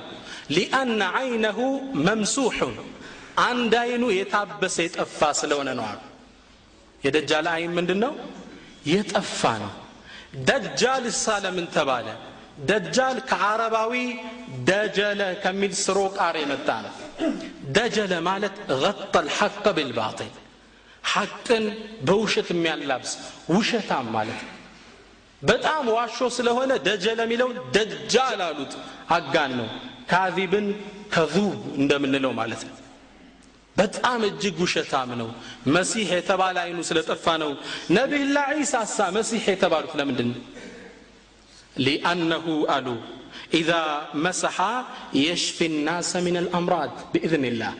ሊአነ 0.50 1.00
አይነሁ 1.20 1.58
መምሱሑን 2.06 2.74
አንድ 3.44 3.72
አይኑ 3.82 4.04
የታበሰ 4.12 4.76
የጠፋ 4.86 5.20
ስለሆነ 5.40 5.68
ነው 5.78 5.86
አሉ። 5.90 6.00
የደጃል 7.02 7.46
አይን 7.54 7.72
ምንድን 7.78 7.98
ነው 8.04 8.12
የጠፋ 8.86 9.40
ነው። 9.62 9.72
ደጃል 10.44 11.04
እሳ 11.06 11.24
ተባለ? 11.74 12.06
ደጃል 12.66 13.16
ከአረባዊ 13.30 13.92
ደጀለ 14.64 15.20
ከሚል 15.42 15.72
ስሮ 15.84 15.98
ቃር 16.18 16.36
የመጣ 16.42 16.68
ነው። 16.86 16.94
ደጀለ 17.76 18.12
ማለት 18.28 18.54
غطى 18.82 19.18
الحق 19.18 19.64
بالباطل 19.76 20.30
ሐቅን 21.04 21.64
በውሸት 22.02 22.48
የሚያላብስ 22.50 23.12
ውሸታም 23.50 24.06
ማለት 24.12 24.40
ነው። 24.42 24.53
በጣም 25.44 25.84
ዋሾ 25.96 26.18
ስለሆነ 26.36 26.72
ደጀለ 26.86 27.20
የሚለው 27.26 27.48
ደጃል 27.76 28.40
አሉት። 28.46 28.72
አጋን 29.16 29.52
ነው። 29.60 29.68
ካዚብን 30.10 30.66
ከዙብ 31.14 31.52
እንደምንለው 31.80 32.32
ማለት 32.40 32.62
ነው። 32.68 32.76
በጣም 33.76 34.20
እጅግ 34.28 34.56
ውሸታም 34.64 35.10
ነው። 35.20 35.28
መሲሕ 35.76 36.08
የተባለ 36.18 36.56
አይኑ 36.64 36.78
ስለጠፋ 36.88 37.24
ነው። 37.42 37.50
ነቢይላ 37.90 38.36
ዒሳ 38.58 38.74
ሳ 38.92 39.08
መሲሕ 39.16 39.44
የተባሉት 39.52 39.92
ለምንድን 40.00 40.28
ነው? 40.32 40.40
ሊአነሁ 41.76 42.46
አሉ። 42.74 42.88
ኢዛ 43.58 43.70
መሰሐ 44.24 44.58
የሽፊ 45.20 45.58
ናሰ 45.86 46.12
ምን 46.26 46.36
አልአምራድ 46.40 46.94
ብኢዝንላህ 47.12 47.74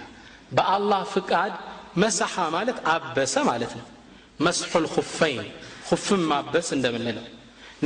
በአላህ 0.56 1.02
ፍቃድ 1.14 1.54
መሰሐ 2.02 2.35
ማለት 2.56 2.78
አበሰ 2.94 3.35
ማለት 3.50 3.73
ነው። 3.78 3.87
መስሑ 4.40 4.73
ልኹፈይን 4.85 5.47
ሁፍም 5.88 6.23
ማበስ 6.30 6.68
እንደምንለው 6.76 7.26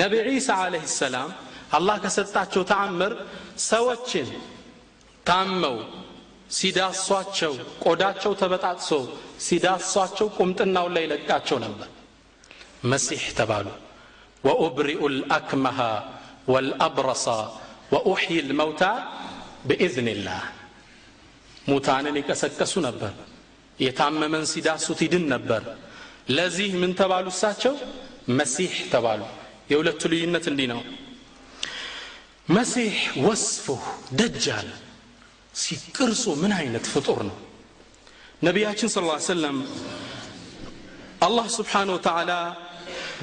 ነቢ 0.00 0.12
ዒሳ 0.28 0.49
አለህ 0.64 0.85
ሰላም 0.95 1.31
አላህ 1.76 1.97
ከሰጣቸው 2.05 2.62
ተአምር 2.71 3.12
ሰዎችን 3.69 4.28
ታመው 5.26 5.76
ሲዳሷቸው 6.50 7.52
ቆዳቸው 7.85 8.33
ተበጣጥሶ 8.40 8.90
ሲዳሷቸው 9.47 10.28
ቁምጥናውን 10.38 10.93
ላይ 10.97 11.05
ለቃቸው 11.12 11.59
ነበር። 11.64 11.88
መሲሕ 12.93 13.25
ተባሉ። 13.38 13.67
ወኡብሪኡ 14.45 15.00
ልአክመሃ 15.14 15.78
ወልአብረሳ 16.52 17.26
ወኡሕይ 17.95 18.38
ልመውታ 18.49 18.83
ብኢዝንላህ 19.69 20.43
ሙታንን 21.69 22.17
ይቀሰቀሱ 22.21 22.75
ነበር። 22.88 23.12
የታመመን 23.78 24.45
ሲዳሱት 24.52 25.00
ይድን 25.07 25.25
ነበር። 25.35 25.62
ለዚህ 26.37 26.71
ምን 26.81 26.93
ተባሉ 27.00 27.26
እሳቸው? 27.35 27.75
መሲሕ 28.38 28.73
ተባሉ 28.95 29.21
የሁለቱ 29.68 30.02
ልዩነት 30.12 30.44
እንዲህ 30.50 30.66
ነው። 30.72 30.80
መሲሕ 32.48 32.94
ወስፉ 33.26 33.66
ደጃል 34.20 34.68
ሲቅርጹ 35.54 36.25
ምን 36.42 36.52
አይነት 36.58 36.84
ፍጡር 36.92 37.18
ነው? 37.28 37.37
ነቢያችን 38.42 38.88
ስለ 38.94 39.04
ሰለም 39.28 39.56
አላህ 41.26 41.46
ስብሓን 41.56 41.88
ወተዓላ 41.94 42.32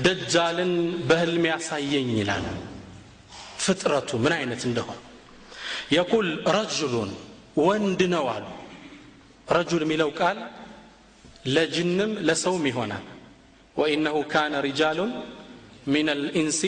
ደጃልን 0.06 0.72
በህልም 1.10 1.46
ያሳየኝ 1.52 2.10
ይላል። 2.20 2.46
ፍጥረቱ 3.64 4.10
ምን 4.24 4.34
አይነት 4.38 4.62
እንደሆነ? 4.70 5.00
يقول 5.92 6.28
رجل 6.58 7.12
ወንድ 7.60 8.02
ነው 8.14 8.26
አሉ። 8.34 8.46
رجل 9.48 9.82
የሚለው 9.86 10.10
ቃል 10.20 10.38
ለጅንም 11.48 12.12
ለሰውም 12.28 12.64
ይሆናል። 12.70 13.06
وأنه 13.76 14.18
كان 14.32 14.54
رجال 14.68 15.12
من 15.88 16.08
الإنس 16.14 16.62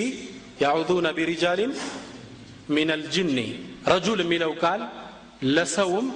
يعوذون 0.63 1.07
برجال 1.17 1.71
من 2.75 2.89
الجن 2.95 3.38
رجل 3.91 4.19
የሚለው 4.23 4.51
ቃል 4.63 4.82
ለሰውም 5.56 6.08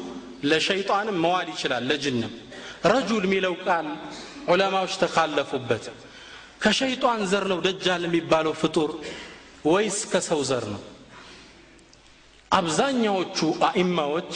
ለሸይጣንም 0.43 1.17
መዋል 1.23 1.47
ይችላል 1.53 1.83
ለጅንም። 1.89 2.33
رجل 2.85 3.23
የሚለው 3.27 3.55
ቃል 3.65 3.87
ዑለማዎች 4.51 4.93
ተካለፉበት። 5.03 5.83
ከሸይጣን 6.63 7.21
ዘር 7.31 7.45
ነው 7.51 7.59
ደጃል 7.67 8.03
የሚባለው 8.07 8.53
ፍጡር 8.61 8.89
ወይስ 9.65 9.97
ከሰው 10.11 10.41
ዘር 10.49 10.65
ነው? 10.73 10.81
አብዛኛዎቹ 12.51 13.37
አኢማዎች 13.67 14.33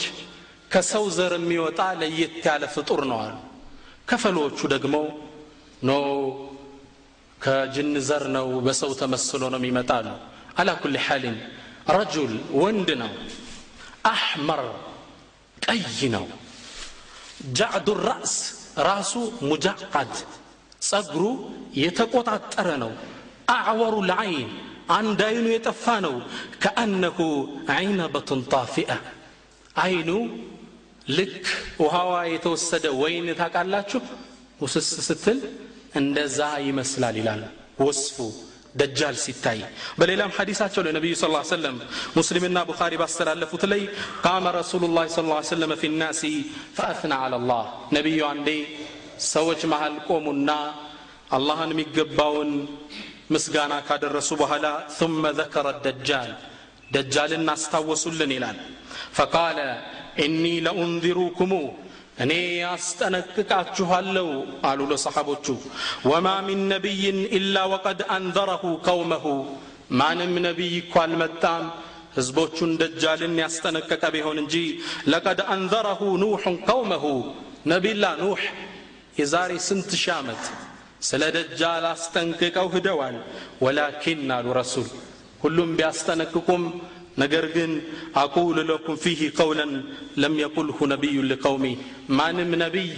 ከሰው 0.72 1.04
ዘር 1.16 1.32
የሚወጣ 1.38 1.80
ለየት 2.00 2.36
ያለ 2.46 2.64
ፍጡር 2.74 3.00
ነው 3.10 3.18
አሉ። 3.24 3.34
ከፊሎቹ 4.08 4.58
ደግሞ 4.74 4.94
no 5.82 5.92
ከጅን 7.46 7.90
ዘር 8.02 8.24
ነው 8.36 8.46
በሰው 8.66 8.92
ተመስሎ 9.00 9.42
ነው 9.52 9.60
የሚመጣሉ። 9.60 10.06
على 10.58 10.70
كل 10.82 10.96
حال 11.04 11.36
رجل 11.96 12.32
ወንድ 12.60 12.88
ነው። 13.02 13.12
أحمر 14.10 14.62
ቀይ 15.58 15.82
ነው። 16.14 16.24
جعد 17.58 17.88
الرأس 18.08 18.34
ራሱ 18.88 19.12
مجعد 19.48 20.12
ጸጉሩ 20.82 21.24
የተቆጣጠረ 21.82 22.68
ነው። 22.82 22.92
አዕወሩ 23.56 23.94
ልዓይን 24.10 24.50
አንድ 24.96 25.20
አይኑ 25.28 25.46
የጠፋ 25.52 25.84
ነው። 26.06 26.14
ከአነሁ 26.62 27.18
ዐይነበቱን 27.74 28.42
ጣፊአ። 28.52 28.90
አይኑ 29.84 30.10
ልክ 31.08 31.44
ውሃዋ 31.82 32.12
የተወሰደ 32.32 32.86
ወይን 33.00 33.26
ታውቃላችሁ? 33.40 34.02
ውስስ 34.60 34.88
ስትል 35.08 35.38
እንደዛ 35.96 36.38
ይመስላል 36.66 37.16
ይላል። 37.20 37.42
ወስፉ 37.86 38.16
ደጃል 38.80 39.16
ሲታይ 39.22 39.60
በሌላም 39.98 40.30
ሐዲሳቸው 40.36 40.80
ላይ 40.86 40.92
ነቢዩ 40.96 41.12
ስ 41.14 41.26
ሰለም 41.50 41.76
ሙስሊምና 42.16 42.58
ቡኻሪ 42.68 42.94
ባስተላለፉት 43.02 43.62
ላይ 43.72 43.82
ቃመ 44.24 44.44
ረሱሉ 44.58 44.82
ላ 44.96 45.04
ስ 45.08 45.22
ሰለም 45.52 45.72
ፊ 45.80 45.90
ናሲ 45.94 46.22
ፈአትና 46.78 47.12
አላ 47.24 47.36
ላህ 47.50 47.64
ነቢዩ 47.96 48.20
አንዴ 48.32 48.48
ሰዎች 49.30 49.60
መሃል 49.72 49.94
ቆሙና 50.08 50.50
አላህን 51.36 51.72
የሚገባውን 51.74 52.50
ምስጋና 53.34 53.74
ካደረሱ 53.88 54.30
በኋላ 54.42 54.66
ثመ 54.98 55.24
ذከረ 55.38 55.66
ደጃል 55.86 56.30
ደጃልን 56.94 57.48
አስታወሱልን 57.54 58.32
ይላል። 58.36 58.58
ፈቃለ 59.18 59.58
እኒ 60.24 60.44
ለኡንዚሩኩሙ 60.66 61.52
እኔ 62.16 62.32
ያስጠነቅቃችኋለሁ 62.62 64.28
አሉ 64.64 64.80
ለሰሓቦቹ። 64.90 65.46
ወማ 66.10 66.28
ሚን 66.46 66.60
ነቢይን 66.72 67.18
ኢላ 67.38 67.56
ወቀድ 67.72 68.00
አንዘረሁ 68.16 68.62
ቀውመሁ። 68.86 69.24
ማንም 69.98 70.32
ነቢይ 70.46 70.74
እኮ 70.80 70.94
አልመጣም። 71.02 71.64
ህዝቦቹን 72.16 72.70
ደጃልን 72.80 73.34
ያስጠነቀቀ 73.42 74.04
ቢሆን 74.14 74.38
እንጂ 74.42 74.54
ለቀድ 75.12 75.40
አንዘረሁ 75.54 76.00
ኑሑን 76.22 76.56
ቀውመሁ። 76.68 77.04
ነቢላ 77.72 78.04
ኑሕ 78.22 78.40
የዛሬ 79.20 79.52
ስንት 79.66 79.90
ሺህ 80.00 80.14
ዓመት 80.16 80.42
ስለ 81.08 81.22
ደጃል 81.36 81.84
አስጠንቅቀው 81.92 82.68
ሂደዋል። 82.74 83.16
ወላኪን 83.64 84.30
አሉ 84.36 84.46
ረሱል 84.60 84.88
ሁሉም 85.42 85.70
ቢያስጠነቅቁም 85.78 86.62
ነገር 87.22 87.44
ግን 87.56 87.70
አቁል 88.22 88.56
ለኩም 88.70 88.96
ፊህ 89.04 89.20
ቀውለን 89.38 89.72
ለም 90.22 90.34
የቁልሁ 90.42 90.78
ነቢዩ 90.94 91.16
ልቀውሚ 91.30 91.64
ማንም 92.18 92.50
ነቢይ 92.64 92.90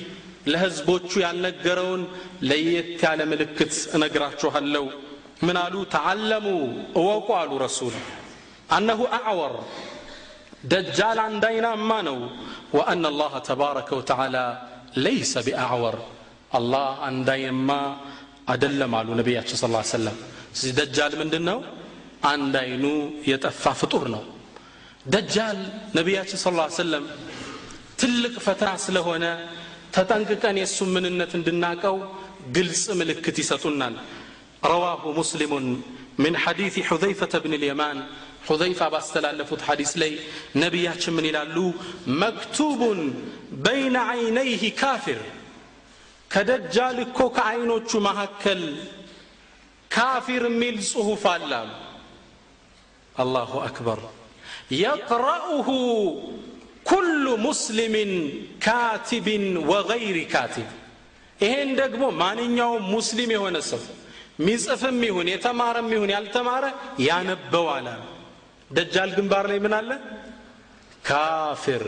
ለህዝቦቹ 0.52 1.10
ያልነገረውን 1.24 2.02
ለየት 2.50 3.00
ያለ 3.06 3.20
ምልክት 3.32 3.74
እነግራችኋለሁ 3.96 4.84
ምን 5.46 5.56
አሉ 5.64 5.74
ተዓለሙ 5.94 6.46
እወቁ 7.00 7.28
አሉ 7.40 7.50
ረሱል 7.66 7.96
አነሁ 8.76 9.00
አዕወር 9.18 9.54
ደጃል 10.72 11.18
አንድ 11.26 11.44
አይናማ 11.50 11.90
ነው 12.08 12.18
ወአና 12.76 13.04
አላህ 13.12 13.32
ተባረከ 13.48 13.90
ወተዓላ 14.00 14.36
ለይሰ 15.04 15.32
ቢአዕወር 15.46 15.96
አላህ 16.58 16.88
አንድ 17.08 17.28
አይንማ 17.36 17.70
አደለም 18.52 18.92
አሉ 19.00 19.08
ነቢያችን 19.20 19.58
ስ 19.60 19.66
ሰለም 19.92 20.16
ስለዚህ 20.52 20.72
ደጃል 20.80 21.12
ምንድን 21.22 21.44
ነው 21.50 21.58
አንድ 22.31 22.53
አይኑ 22.63 22.85
የጠፋ 23.31 23.63
ፍጡር 23.81 24.03
ነው 24.15 24.23
ደጃል 25.13 25.59
ነቢያችን 25.97 26.39
ስ 26.43 26.51
ሰለም 26.81 27.05
ትልቅ 28.01 28.35
ፈተና 28.45 28.69
ስለሆነ 28.85 29.25
ተጠንቅቀን 29.95 30.57
የእሱ 30.61 30.77
ምንነት 30.93 31.31
እንድናቀው 31.39 31.97
ግልጽ 32.55 32.83
ምልክት 33.01 33.37
ይሰጡናል 33.43 33.95
ረዋሁ 34.71 35.03
ሙስሊሙን 35.19 35.67
من 36.19 36.37
حديث 36.37 36.75
حذيفة 36.79 37.33
بن 37.39 37.53
اليمان 37.53 37.97
حذيفة 38.47 38.85
باستلالفت 38.89 39.61
حديث 39.61 39.91
لي 39.97 40.11
نبياتش 40.55 41.09
من 41.09 41.25
يلالو 41.25 41.67
مكتوب 42.23 42.81
بين 43.67 43.95
عينيه 44.09 44.63
كافر 44.81 45.19
ከደጃል 46.31 46.97
እኮ 47.05 47.19
ከአይኖቹ 47.35 47.89
መካከል 48.07 48.61
ካፊር 49.91 50.43
የሚል 50.49 50.77
ጽሑፍ 50.91 51.23
አለ 51.33 51.51
አሉ 51.59 51.71
አላሁ 53.18 53.52
አክበር 53.66 54.00
የቅረኡሁ 54.80 55.68
ኩሉ 56.86 57.24
ሙስሊምን 57.46 58.10
ካቲብን 58.64 59.44
ወገይሪ 59.70 60.18
ካቲብ 60.34 60.68
ይሄን 61.38 61.70
ደግሞ 61.80 62.04
ማንኛውም 62.20 62.84
ሙስሊም 62.94 63.30
የሆነ 63.34 63.56
ሰው 63.70 63.82
ሚጽፍም 64.40 64.98
ይሁን 65.06 65.28
የተማረም 65.32 65.88
ይሁን 65.94 66.10
ያልተማረ 66.14 66.64
ያነበዋል 67.06 67.86
ደጃል 68.70 69.10
ግንባር 69.16 69.44
ላይ 69.50 69.58
ምን 69.64 69.74
አለ? 69.78 69.90
ካፊር 71.08 71.82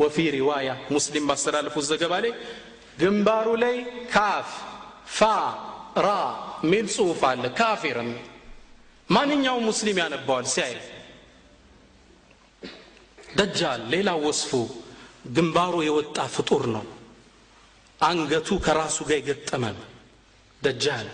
ወፊ 0.00 0.16
ሪዋያ። 0.34 0.70
ሙስሊም 0.94 1.24
ባስተላለፉት 1.28 1.84
ዘገባ 1.90 2.14
ላይ 2.24 2.32
ግንባሩ 3.00 3.48
ላይ 3.62 3.76
ካፍ 4.12 4.48
ፋ 5.10 5.20
ራ 5.98 6.08
ሚል 6.70 6.86
ጽሑፍ 6.94 7.22
አለ። 7.30 7.44
ካፊር 7.60 7.96
የሚል 8.02 8.18
ማንኛውም 9.08 9.66
ሙስሊም 9.68 9.98
ያነባዋል 10.02 10.46
ሲያይ 10.54 10.74
ደጃል 13.38 13.80
ሌላ 13.92 14.10
ወስፉ 14.24 14.50
ግንባሩ 15.36 15.74
የወጣ 15.86 16.18
ፍጡር 16.34 16.62
ነው። 16.74 16.84
አንገቱ 18.00 18.48
ከራሱ 18.64 18.96
ጋር 19.08 19.16
የገጠመ 19.20 19.64
ነው። 19.76 19.86
ደጃል 20.62 21.08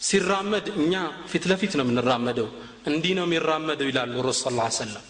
ሲራመድ 0.00 0.66
እኛ 0.76 0.92
ፊት 1.30 1.44
ለፊት 1.50 1.72
ነው 1.78 1.84
የምንራመደው። 1.86 2.48
እንዲህ 2.90 3.12
ነው 3.18 3.24
የሚራመደው 3.28 3.88
ይላሉ 3.90 4.14
ረሱ 4.28 4.42
ስ 4.46 4.76
ሰለም 4.78 5.06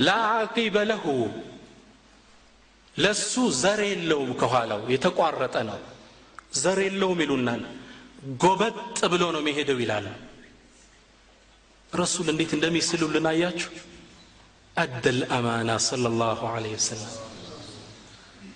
ላ 0.00 0.10
ለሁ 0.90 1.04
ለሱ 2.96 3.32
ዘር 3.62 3.80
የለውም 3.88 4.30
ከኋላው 4.40 4.80
የተቋረጠ 4.94 5.56
ነው 5.68 5.78
ዘር 6.52 6.78
የለውም 6.84 7.20
ይሉናል 7.24 7.62
ጎበጥ 8.42 8.76
ብሎ 9.12 9.22
ነው 9.34 9.40
የሚሄደው 9.42 9.78
ይላል። 9.82 10.06
ረሱል 11.92 12.26
እንዴት 12.32 12.50
እንደሚስሉልን 12.56 13.26
አያችሁ? 13.30 13.70
አደል 14.76 15.20
አማና 15.36 15.70
ሰለላሁ 15.86 16.40
ዐለይሂ 16.50 16.74
ወሰለም። 16.78 17.14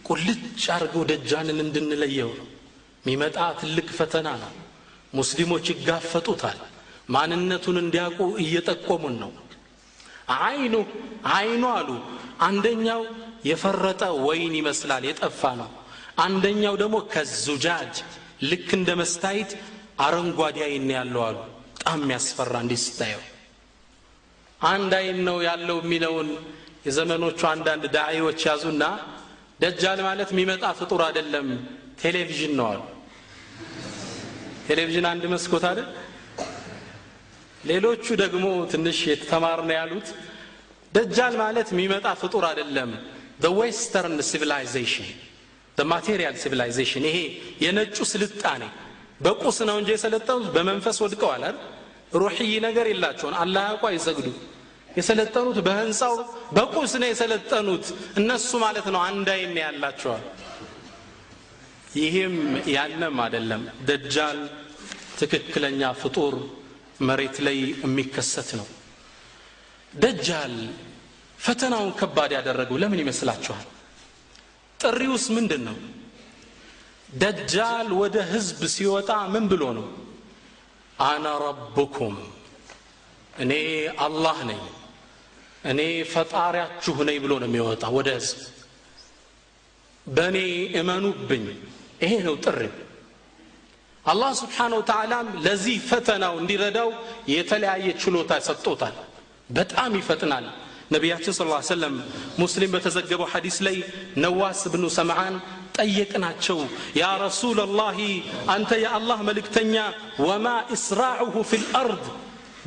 ቁልጭ 0.08 0.42
አድርገው 0.74 1.02
ደጃንን 1.10 1.58
እንድንለየው 1.64 2.30
ነው። 2.40 2.48
የሚመጣ 3.02 3.38
ትልቅ 3.60 3.88
ፈተና 3.98 4.28
ነው። 4.42 4.52
ሙስሊሞች 5.14 5.66
ይጋፈጡታል። 5.72 6.58
ማንነቱን 7.10 7.78
እንዲያውቁ 7.82 8.20
እየጠቆሙን 8.44 9.16
ነው። 9.22 9.32
አይኑ 10.40 10.74
አይኑ 11.34 11.64
አሉ። 11.78 11.88
አንደኛው 12.46 13.02
የፈረጠ 13.48 14.02
ወይን 14.26 14.54
ይመስላል 14.60 15.02
የጠፋ 15.08 15.42
ነው። 15.60 15.70
አንደኛው 16.16 16.74
ደግሞ 16.82 16.96
ከዙጃጅ 17.12 17.94
ልክ 18.50 18.68
እንደ 18.78 18.90
መስታይት 19.00 19.50
አረንጓዴ 20.04 20.58
አይን 20.66 20.88
ያለው 20.96 21.22
አሉ። 21.26 21.36
በጣም 21.76 21.98
የሚያስፈራ 22.04 22.54
እንዲህ 22.64 22.80
ስታየው። 22.84 23.22
አንድ 24.60 24.92
አይን 25.00 25.18
ነው 25.28 25.38
ያለው 25.48 25.78
የሚለውን 25.82 26.28
የዘመኖቹ 26.86 27.40
አንዳንድ 27.52 27.84
ዳዒዎች 27.96 28.40
ያዙና 28.48 28.84
ደጃል 29.60 30.00
ማለት 30.08 30.30
የሚመጣ 30.34 30.64
ፍጡር 30.80 31.00
አይደለም 31.08 31.48
ቴሌቪዥን 32.02 32.54
ነው 32.60 32.66
አሉ። 32.72 32.80
ቴሌቪዥን 34.68 35.06
አንድ 35.12 35.24
መስኮት 35.34 35.64
አይደል? 35.70 35.88
ሌሎቹ 37.64 38.04
ደግሞ 38.22 38.46
ትንሽ 38.72 38.98
የተማር 39.10 39.60
ነው 39.68 39.74
ያሉት 39.80 40.08
ደጃል 40.92 41.34
ማለት 41.42 41.68
የሚመጣ 41.74 42.06
ፍጡር 42.22 42.44
አይደለም 42.50 42.90
the 43.40 43.50
civilization 44.22 45.06
material 45.78 46.34
civilization 46.34 47.02
ይሄ 47.08 47.18
የነጩ 47.60 47.96
ስልጣኔ። 48.06 48.62
በቁስ 49.20 49.58
ነው 49.68 49.76
እንጂ 49.80 49.90
የሰለጠኑት 49.94 50.48
በመንፈስ 50.54 50.96
ወድቀዋል 51.04 51.42
አይደል? 51.44 51.56
ሩሕይ 52.14 52.52
ነገር 52.60 52.86
የላቸውን 52.90 53.34
አላህ 53.34 53.62
ያውቁ 53.68 53.84
አይሰግዱ። 53.90 54.28
የሰለጠኑት 54.98 55.58
በህንፃው 55.66 56.14
በቁስ 56.52 56.92
ነው 57.02 57.08
የሰለጠኑት። 57.08 57.86
እነሱ 58.16 58.50
ማለት 58.64 58.86
ነው 58.94 59.00
አንድ 59.00 59.28
ያላቸዋል። 59.58 60.24
ይህም 61.96 62.36
ያለም 62.68 63.16
አይደለም። 63.20 63.62
ደጃል 63.84 64.38
ትክክለኛ 65.18 65.92
ፍጡር 66.02 66.34
መሬት 67.00 67.36
ላይ 67.46 67.56
የሚከሰት 67.84 68.50
ነው። 68.60 68.66
ደጃል 69.94 70.54
ፈተናውን 71.38 71.92
ከባድ 71.92 72.32
ያደረገው 72.32 72.76
ለምን 72.76 72.98
ይመስላችኋል 72.98 73.64
ጥሪውስ 74.80 75.24
ምንድን 75.36 75.62
ነው 75.68 75.76
ደጃል 77.16 77.88
ወደ 78.00 78.16
ህዝብ 78.32 78.60
ሲወጣ 78.74 79.10
ምን 79.32 79.44
ብሎ 79.50 79.62
ነው? 79.78 79.86
አና 80.98 81.26
ረብኩም 81.42 82.16
እኔ 83.34 83.52
አላህ 83.98 84.38
ነኝ 84.50 84.62
እኔ 85.64 85.80
ፈጣሪያችሁ 86.12 86.96
ነኝ 87.08 87.16
ብሎ 87.24 87.32
ነው 87.42 87.48
የሚወጣ 87.50 87.84
ወደ 87.96 88.08
ህዝብ። 88.18 88.40
በእኔ 90.06 90.38
እመኑብኝ። 90.80 91.44
ይሄ 92.02 92.12
ነው 92.26 92.34
ጥሪ 92.44 92.60
አላህ 94.04 94.30
ስብሓን 94.40 94.72
ወተዓላም 94.78 95.26
ለዚህ 95.44 95.76
ፈተናው 95.90 96.34
እንዲረዳው 96.40 96.88
የተለያየ 97.34 97.86
ችሎታ 98.02 98.32
ሰጥቶታል። 98.48 98.96
በጣም 99.50 99.92
ይፈጥናል 100.00 100.46
ነቢያችን 100.94 101.34
ስለ 101.38 101.58
ሰለም 101.68 101.94
ሙስሊም 102.42 102.72
በተዘገበው 102.74 103.28
ሐዲስ 103.34 103.56
ላይ 103.66 103.76
ነዋስ 104.24 104.60
ብኑ 104.72 104.84
ሰምዓን 104.98 105.36
ጠየቅናቸው 105.78 106.58
ያ 107.00 107.04
ረሱላላህ 107.24 107.96
አንተ 108.54 108.70
የአላህ 108.84 109.18
መልእክተኛ 109.28 109.74
ወማ 110.26 110.46
እስራዑሁ 110.76 111.34
ፊ 111.50 111.60
ልአርድ 111.64 112.04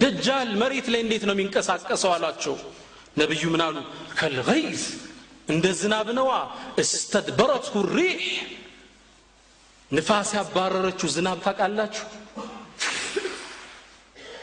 ደጃል 0.03 0.49
መሬት 0.61 0.87
ላይ 0.93 1.01
እንዴት 1.05 1.23
ነው 1.27 1.33
የሚንቀሳቀሰው? 1.35 2.11
አሏቸው። 2.15 2.55
ነቢዩ 3.17 3.43
ምን 3.53 3.61
አሉ? 3.65 3.77
ከልገይዝ 4.19 4.83
እንደ 5.53 5.65
ዝናብ 5.81 6.07
ነዋ 6.19 6.31
እስተድበረትሁ 6.83 7.73
ሪሕ 7.97 8.21
ንፋስ 9.91 10.29
ያባረረችው 10.37 11.09
ዝናብ 11.15 11.37
ታውቃላችሁ? 11.45 12.05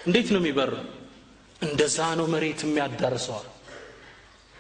እንዴት 0.06 0.28
ነው 0.34 0.40
የሚበረው? 0.42 0.82
እንደዛ 1.62 1.98
ነው 2.20 2.26
መሬት 2.34 2.60
የሚያዳርሰዋል 2.64 3.46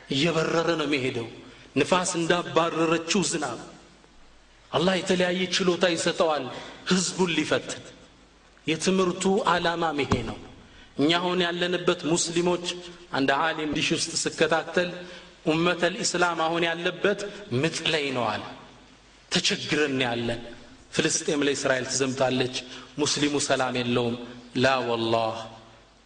እየበረረ 0.08 0.68
ነው 0.80 0.86
የሚሄደው። 0.88 1.28
ንፋስ 1.76 2.10
እንዳባረረችው 2.18 3.22
ዝናብ። 3.30 3.60
አላህ 4.70 4.94
የተለያየ 4.98 5.42
ችሎታ 5.56 5.84
ይሰጠዋል 5.94 6.44
ህዝቡን 6.90 7.30
ሊፈትን 7.36 7.82
የትምህርቱ 8.66 9.24
ዓላማም 9.52 9.98
ይሄ 10.04 10.12
ነው። 10.28 10.38
እኛ 10.98 11.10
አሁን 11.20 11.38
ያለንበት 11.46 12.00
ሙስሊሞች 12.12 12.66
አንድ 13.12 13.30
ዓሊም 13.38 13.70
ዲሽ 13.76 13.88
ውስጥ 13.96 14.12
ስከታተል 14.22 14.90
ኡመተ 15.46 15.82
ልእስላም 15.94 16.38
አሁን 16.44 16.62
ያለበት 16.68 17.20
ምጥ 17.62 17.78
ላይ 17.92 18.04
ነው 18.16 18.24
አለ። 18.32 18.44
ተቸግረን 19.30 19.98
ያለን። 20.06 20.40
ፍልስጤም 20.94 21.40
ላይ 21.46 21.54
እስራኤል 21.58 21.86
ትዘምታለች። 21.90 22.56
ሙስሊሙ 22.98 23.34
ሰላም 23.48 23.76
የለውም። 23.80 24.16
ላ 24.56 24.74
ወላህ 24.88 25.36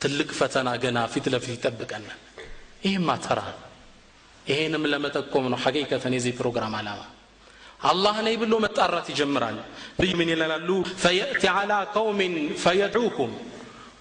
ትልቅ 0.01 0.31
ፈተና 0.39 0.69
ገና 0.83 0.99
ፊት 1.13 1.27
ለፊት 1.33 1.53
ይጠብቀናል። 1.57 2.19
ይህም 2.85 3.09
አተራ 3.15 3.41
ይሄንም 4.49 4.85
ለመጠቆም 4.93 5.45
ነው 5.53 5.59
ሐቂቀተን 5.65 6.13
የዚህ 6.17 6.33
ፕሮግራም 6.39 6.75
ዓላማ። 6.79 7.01
አላህ 7.83 8.17
ነኝ 8.27 8.35
ብሎ 8.43 8.55
መጣራት 8.65 9.07
ይጀምራል። 9.13 9.59
ልዩ 10.01 10.13
ምን 10.21 10.29
ይላሉ? 10.35 10.69
ፈየእቲ 11.03 11.43
ዓላ 11.55 11.73
ቀውሚን 11.95 12.35
ፈየድዑኩም 12.63 13.33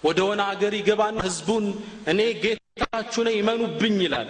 ወደ 0.04 0.20
ሆነ 0.28 0.42
አገር 0.52 0.74
ይገባና 0.80 1.18
ህዝቡን 1.28 1.66
እኔ 2.12 2.20
ጌታችሁ 2.44 3.22
ነኝ 3.28 3.36
ይመኑብኝ 3.40 3.98
ይላል። 4.06 4.30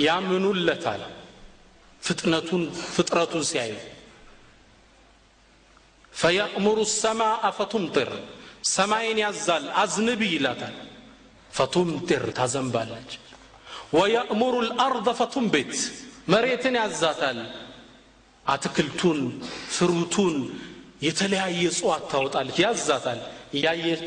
ያምኑለታል። 0.00 1.02
ፍጥነቱን 2.02 2.62
ፍጥረቱን 2.94 3.44
ሲያዩ። 3.50 3.74
ፈየእሙሩ 6.12 6.78
ሰማአ 6.94 7.44
ፈቱምጢር 7.58 8.10
ሰማይን 8.68 9.18
ያዛል 9.22 9.64
አዝንቢ 9.82 10.22
ይላታል። 10.34 10.76
ፈቱምጢር 11.50 12.24
ታዘንባለች 12.38 13.10
ወየእሙሩ 13.92 14.54
ልአርض 14.68 15.08
ፈቱንቤት 15.18 15.74
መሬትን 16.32 16.76
ያዛታል 16.80 17.38
አትክልቱን 18.46 19.20
ፍሩቱን 19.76 20.34
የተለያየ 21.06 21.62
እጽዋት 21.70 22.04
ታወጣለች 22.12 22.58
ያዛታል። 22.64 23.20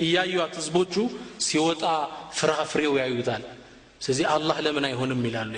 እያዩት 0.01 0.53
ህዝቦቹ 0.59 0.93
ሲወጣ 1.45 1.83
ፍራፍሬው 2.37 2.93
ያዩታል። 3.01 3.43
ስለዚህ 4.01 4.25
አላህ 4.33 4.57
ለምን 4.65 4.85
አይሆንም 4.89 5.21
ይላሉ? 5.27 5.53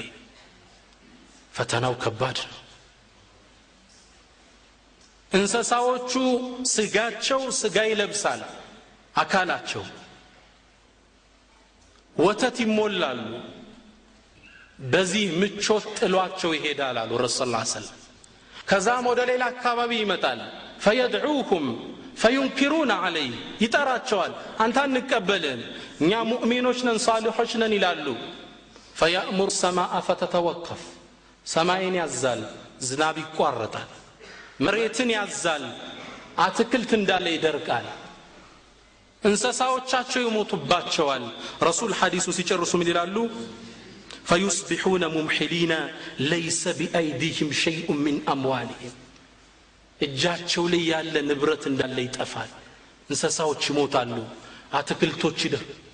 ፈተናው 1.53 1.93
ከባድ 2.03 2.37
ነው። 2.45 2.59
እንስሳዎቹ 5.31 6.11
ስጋቸው 6.73 7.41
ስጋ 7.59 7.77
ይለብሳል 7.91 8.41
አካላቸው 9.15 9.83
ወተት 12.15 12.57
ይሞላሉ 12.63 13.19
በዚህ 14.79 15.25
ምቾት 15.41 15.85
ጥሏቸው 15.99 16.51
ይሄዳል 16.57 16.97
አሉ 17.01 17.11
ረሱ 17.23 17.39
ስ 17.71 17.73
ከዛም 18.69 19.05
ወደ 19.09 19.21
ሌላ 19.29 19.43
አካባቢ 19.53 19.91
ይመጣል። 20.01 20.39
ፈየድዑሁም 20.83 21.65
ፈዩንኪሩን 22.21 22.91
አለይ 22.97 23.27
ይጠራቸዋል። 23.63 24.31
አንተ 24.63 24.77
አንቀበልህም 24.85 25.61
እኛ 26.01 26.11
ሙእሚኖች 26.31 26.79
ነን 26.87 26.99
ሳሊሖች 27.05 27.51
ነን 27.61 27.73
ይላሉ። 27.77 28.05
ፈያእሙር 28.99 29.51
ሰማአ 29.59 29.93
ፈተተወከፍ 30.07 30.81
ሰማይን 31.45 31.95
ያዛል 32.01 32.41
ዝናብ 32.87 33.15
ይቋረጣል 33.23 33.89
መሬትን 34.65 35.09
ያዛል 35.15 35.63
አትክልት 36.39 36.91
እንዳለ 36.99 37.25
ይደርቃል። 37.35 37.87
እንስሳዎቻቸው 39.23 40.21
ይሞቱባቸዋል። 40.25 41.23
ረሱል 41.67 41.91
ሐዲሱ 41.99 42.27
ሲጨርሱ 42.37 42.71
ምን 42.79 42.89
ይላሉ 42.91 43.15
ፈዩስቢሑነ 44.25 45.03
ሙምሒሊነ 45.15 45.73
ለይሰ 46.29 46.61
ቢአይዲህም 46.79 47.49
ሸይኡ 47.61 47.87
ምን 48.03 48.17
አምዋልህም 48.33 48.95
እጃቸው 49.99 50.63
ላይ 50.73 50.83
ያለ 50.91 51.15
ንብረት 51.29 51.63
እንዳለ 51.71 51.97
ይጠፋል። 52.05 52.51
እንስሳዎች 53.09 53.61
ይሞታሉ 53.69 54.11
አትክልቶች 54.79 55.39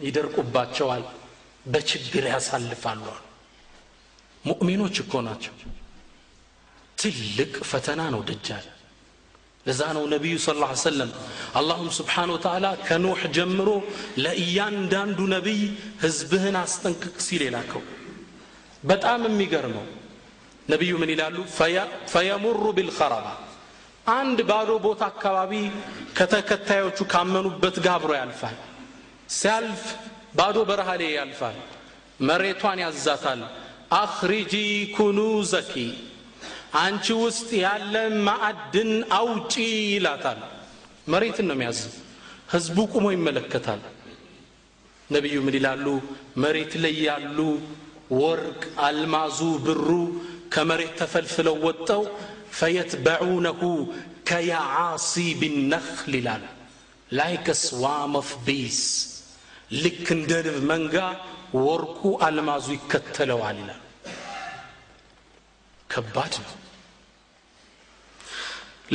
ይደርቁባቸዋል 0.07 1.03
በችግር 1.65 2.23
ያሳልፋሉ። 2.33 3.05
ሙእሚኖች 4.43 4.95
እኮ 5.03 5.13
ናቸው። 5.27 5.53
ትልቅ 6.97 7.53
ፈተና 7.69 8.01
ነው 8.13 8.21
ደጃል። 8.29 8.65
ለዛ 9.65 9.81
ነው 9.97 10.03
ነቢዩ 10.13 10.35
ስ 10.43 10.53
ላ 10.55 10.65
ሰለም 10.81 11.11
አላሁም 11.59 11.87
ስብሓን 11.97 12.29
ወተላ 12.35 12.65
ከኖሕ 12.87 13.21
ጀምሮ 13.37 13.69
ለእያንዳንዱ 14.23 15.19
ነቢይ 15.35 15.61
ህዝብህን 16.03 16.55
አስጠንቅቅ 16.61 17.15
ሲል 17.27 17.43
የላከው 17.47 17.83
በጣም 18.85 19.21
የሚገርመው 19.27 19.85
ነቢዩ 20.67 20.91
ምን 21.01 21.09
ይላሉ? 21.13 21.35
ፈየሙሩ 22.13 22.63
ቢልኸረባ። 22.77 23.27
አንድ 24.11 24.39
ባዶ 24.49 24.71
ቦታ 24.85 25.01
አካባቢ 25.11 25.51
ከተከታዮቹ 26.17 26.97
ካመኑበት 27.11 27.75
ጋር 27.85 27.93
አብሮ 27.97 28.11
ያልፋል። 28.19 28.57
ሲያልፍ 29.35 29.83
ባዶ 30.37 30.57
በረሃ 30.69 30.89
ላይ 31.01 31.11
ያልፋል። 31.19 31.57
መሬቷን 32.21 32.79
ያዛታል። 32.85 33.41
አኽሪጂ 33.95 34.53
ኩኑዘኪ 34.95 35.73
አንቺ 36.77 37.05
ውስጥ 37.23 37.49
ያለ 37.65 37.93
ማዕድን 38.27 38.91
አውጪ 39.17 39.53
ይላታል። 39.91 40.39
መሬትን 41.07 41.45
ነው 41.49 41.55
የሚያዝ። 41.57 41.79
ህዝቡ 42.53 42.77
ቁሞ 42.93 43.05
ይመለከታል። 43.15 43.81
ነቢዩ 45.09 45.35
ምን 45.45 45.55
ይላሉ? 45.59 45.85
መሬት 46.43 46.73
ላይ 46.83 46.95
ያሉ 47.09 47.37
ወርቅ 48.15 48.61
አልማዙ 48.85 49.37
ብሩ 49.65 49.87
ከመሬት 50.53 50.93
ተፈልፍለው 50.99 51.55
ወጥተው 51.65 52.03
فيتبعونه 52.59 53.61
كيعاسيب 54.29 55.41
النحل 55.71 56.13
ይላል። 56.19 56.43
like 57.09 57.47
swarm 57.61 58.13
of 58.21 58.29
bees 58.45 58.79
ልክ 59.83 60.05
እንደ 60.15 60.31
ንብ 60.47 60.57
መንጋ 60.71 60.95
ወርቁ 61.59 61.99
አልማዙ 62.27 62.65
ይከተለዋል 62.75 63.57
ይላል። 63.61 63.81
ከባድ 65.89 66.33
ነው። 66.43 66.53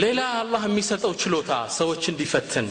ሌላ 0.03 0.21
አላህ 0.41 0.63
የሚሰጠው 0.69 1.13
ችሎታ 1.23 1.53
ሰዎች 1.79 2.03
እንዲፈትን 2.13 2.67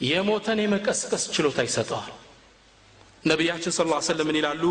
የሞተን 0.00 0.58
የመቀስቀስ 0.62 1.24
ችሎታ 1.34 1.58
ይሰጠዋል 1.66 2.12
ነቢያችን 3.24 3.72
ስ 3.76 3.84
ላ 3.90 3.98
ሰለም 4.08 4.26
ምን 4.28 4.36
ይላሉ 4.40 4.62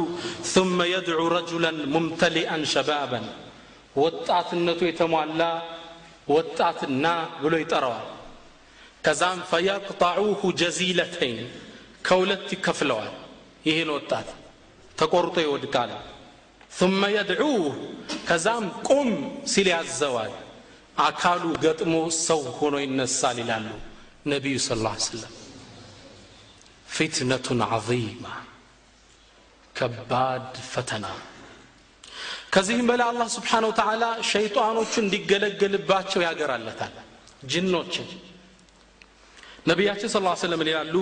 ثመ 0.53 0.79
የድዑ 0.91 1.21
ረጁለን 1.35 1.77
ሙምተሊአን 1.93 2.63
ሸባበን 2.73 3.25
ወጣትነቱ 3.95 4.81
የተሟላ 4.89 5.41
ወጣትና 6.33 7.05
ብሎ 7.41 7.53
ይጠራዋል 7.63 8.07
ከዛም 9.05 9.39
ፈየቅጣዑሁ 9.51 10.41
ጀዚለተይን 10.61 11.39
ከሁለት 12.07 12.47
ይከፍለዋል 12.55 13.11
ይህን 13.67 13.89
ወጣት 13.97 14.29
ተቆርጦ 14.97 15.35
ይወድቃል 15.45 15.91
ثመ 16.71 17.01
የድዑሁ 17.15 17.57
ከዛም 18.29 18.65
ቁም 18.87 19.09
ሲል 19.51 19.67
ያዘዋል 19.73 20.33
አካሉ 21.07 21.43
ገጥሞ 21.65 21.93
ሰው 22.25 22.41
ሆኖ 22.59 22.75
ይነሳል 22.85 23.37
ይላሉ 23.43 23.67
ነቢዩ 24.33 24.57
ስ 24.65 24.77
ላ 24.85 24.91
ሰለም 25.07 25.33
ፊትነቱን 26.93 27.61
ዐظيማ 27.69 28.25
ከባድ 29.75 30.49
ፈተና። 30.71 31.05
ከዚህም 32.53 32.87
በላይ 32.89 33.07
አላህ 33.11 33.27
ስብሓን 33.35 33.63
ወተዓላ 33.69 34.03
ሸይጣኖቹ 34.31 34.93
እንዲገለገልባቸው 35.03 36.21
ያገራለታል። 36.27 36.93
ጅኖችን 37.51 38.09
ነቢያችን 39.67 40.09
ስ 40.09 40.19
ሰለም 40.41 40.61
ይላሉ 40.63 40.95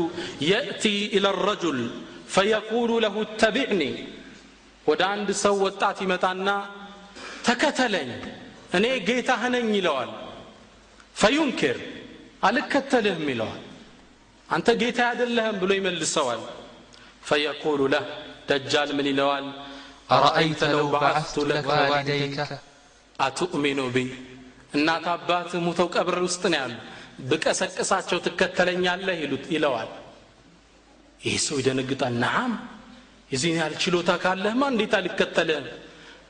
የእቲ 0.49 0.83
ኢለ 1.17 1.27
ረጁል 1.41 1.79
ፈየቁሉ 2.33 2.91
ለሁ 3.05 3.15
ተቢዕኒ። 3.41 3.81
ወደ 4.85 5.01
አንድ 5.13 5.29
ሰው 5.43 5.55
ወጣት 5.65 5.97
ይመጣና 6.05 6.49
ተከተለኝ 7.47 8.09
እኔ 8.77 8.85
ጌታህ 9.07 9.41
ነኝ 9.55 9.67
ይለዋል። 9.77 10.11
فينكر 11.15 11.77
አልከተልህም 12.47 13.27
ይለዋል 13.33 13.61
አንተ 14.51 14.67
ጌታ 14.81 14.99
አይደለህም 15.09 15.55
ብሎ 15.61 15.71
ይመልሰዋል። 15.77 16.41
فيقول 17.27 17.81
له 17.93 18.05
ደጃል 18.49 18.89
ምን 18.97 19.07
ይለዋል? 19.11 19.45
أرأيت 20.13 20.61
لو 20.73 20.85
بعثت 20.93 21.35
لك 21.49 21.67
والديك 21.83 22.39
ቢ 23.93 23.97
እናት 24.75 25.05
አባት 25.13 25.51
ሙተው 25.65 25.87
ቀብር 25.95 26.17
ውስጥ 26.27 26.43
ነው 26.51 26.59
ያሉ። 26.61 26.73
ብቀሰቅሳቸው 27.29 28.19
ትከተለኛለህ 28.25 29.17
ይለዋል። 29.55 29.89
ይህ 31.21 31.35
ሰው 31.45 31.55
ይደነግጣል። 31.61 32.13
نعم 32.23 32.53
የዚህን 33.31 33.57
ያህል 33.59 33.75
ችሎታ 33.83 34.11
ካለህማ 34.23 34.61
እንዴት 34.73 34.93
አልከተልህም? 34.99 35.67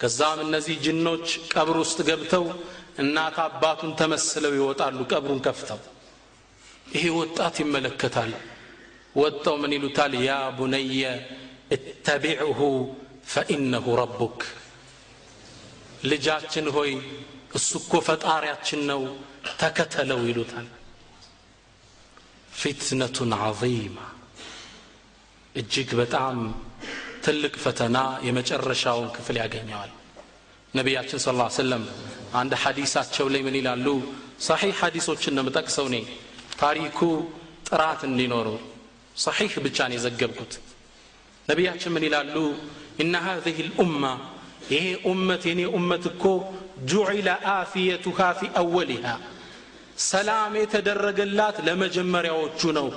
ከዛም 0.01 0.39
እነዚህ 0.45 0.75
ጅኖች 0.85 1.25
ቀብር 1.53 1.75
ውስጥ 1.83 1.99
ገብተው 2.09 2.45
እናት 3.01 3.37
አባቱን 3.45 3.91
ተመስለው 3.99 4.53
ይወጣሉ 4.59 4.99
ቀብሩን 5.11 5.41
ከፍተው። 5.45 5.79
ይሄ 6.91 7.03
ወጣት 7.17 7.55
ይመለከታል። 7.63 8.31
ወጣው 9.15 9.55
ምን 9.61 9.71
ይሉታል? 9.75 10.13
ያ 10.21 10.31
ቡነየ 10.57 11.01
እተቢዕሁ 11.75 12.59
ፈኢነሁ 13.25 13.85
ረቡክ። 14.01 14.39
ልጃችን 16.05 16.67
ሆይ 16.75 16.91
እሱ 17.55 17.69
እኮ 17.81 17.93
ፈጣሪያችን 18.07 18.81
ነው 18.91 19.01
ተከተለው 19.59 20.21
ይሉታል። 20.29 20.67
ፊትነቱን 22.51 23.31
ዐظيማ 23.39 23.97
እጅግ 25.55 25.89
በጣም 26.01 26.37
ትልቅ 27.23 27.53
ፈተና 27.63 27.97
የመጨረሻውን 28.27 29.09
ክፍል 29.15 29.35
ያገኘዋል። 29.43 29.91
ነቢያችን 30.73 31.19
ስ 31.19 31.27
ሰለም 31.55 31.83
አንድ 32.33 32.53
ሐዲሳቸው 32.63 33.25
ላይ 33.33 33.41
ምን 33.41 33.55
ይላሉ? 33.59 33.87
ሰሒሕ 34.41 34.75
ሐዲሶችን 34.81 35.33
ነው 35.35 35.43
የምጠቅሰው 35.43 35.85
እኔ 35.89 35.97
ታሪኩ 36.61 36.99
ጥራት 37.67 38.01
እንዲኖረው 38.09 38.57
ሰሒህ 39.15 39.53
ብቻ 39.65 39.77
ነው 39.89 39.95
የዘገብኩት። 39.97 40.53
ነቢያችን 41.47 41.91
ምን 41.95 42.03
ይላሉ? 42.07 42.35
እና 43.01 43.13
ሀዚህ 43.25 43.57
ልኡማ 43.67 44.03
ይሄ 44.71 44.85
ኡመት 45.09 45.43
የኔ 45.49 45.61
ኡመት 45.77 46.03
እኮ 46.11 46.23
ጁዒለ 46.91 47.27
አፍየቱሃ 47.53 48.19
ፊ 48.39 48.49
አወሊሃ 48.61 49.05
ሰላም 50.07 50.53
የተደረገላት 50.61 51.57
ለመጀመሪያዎቹ 51.67 52.61
ነው። 52.77 52.87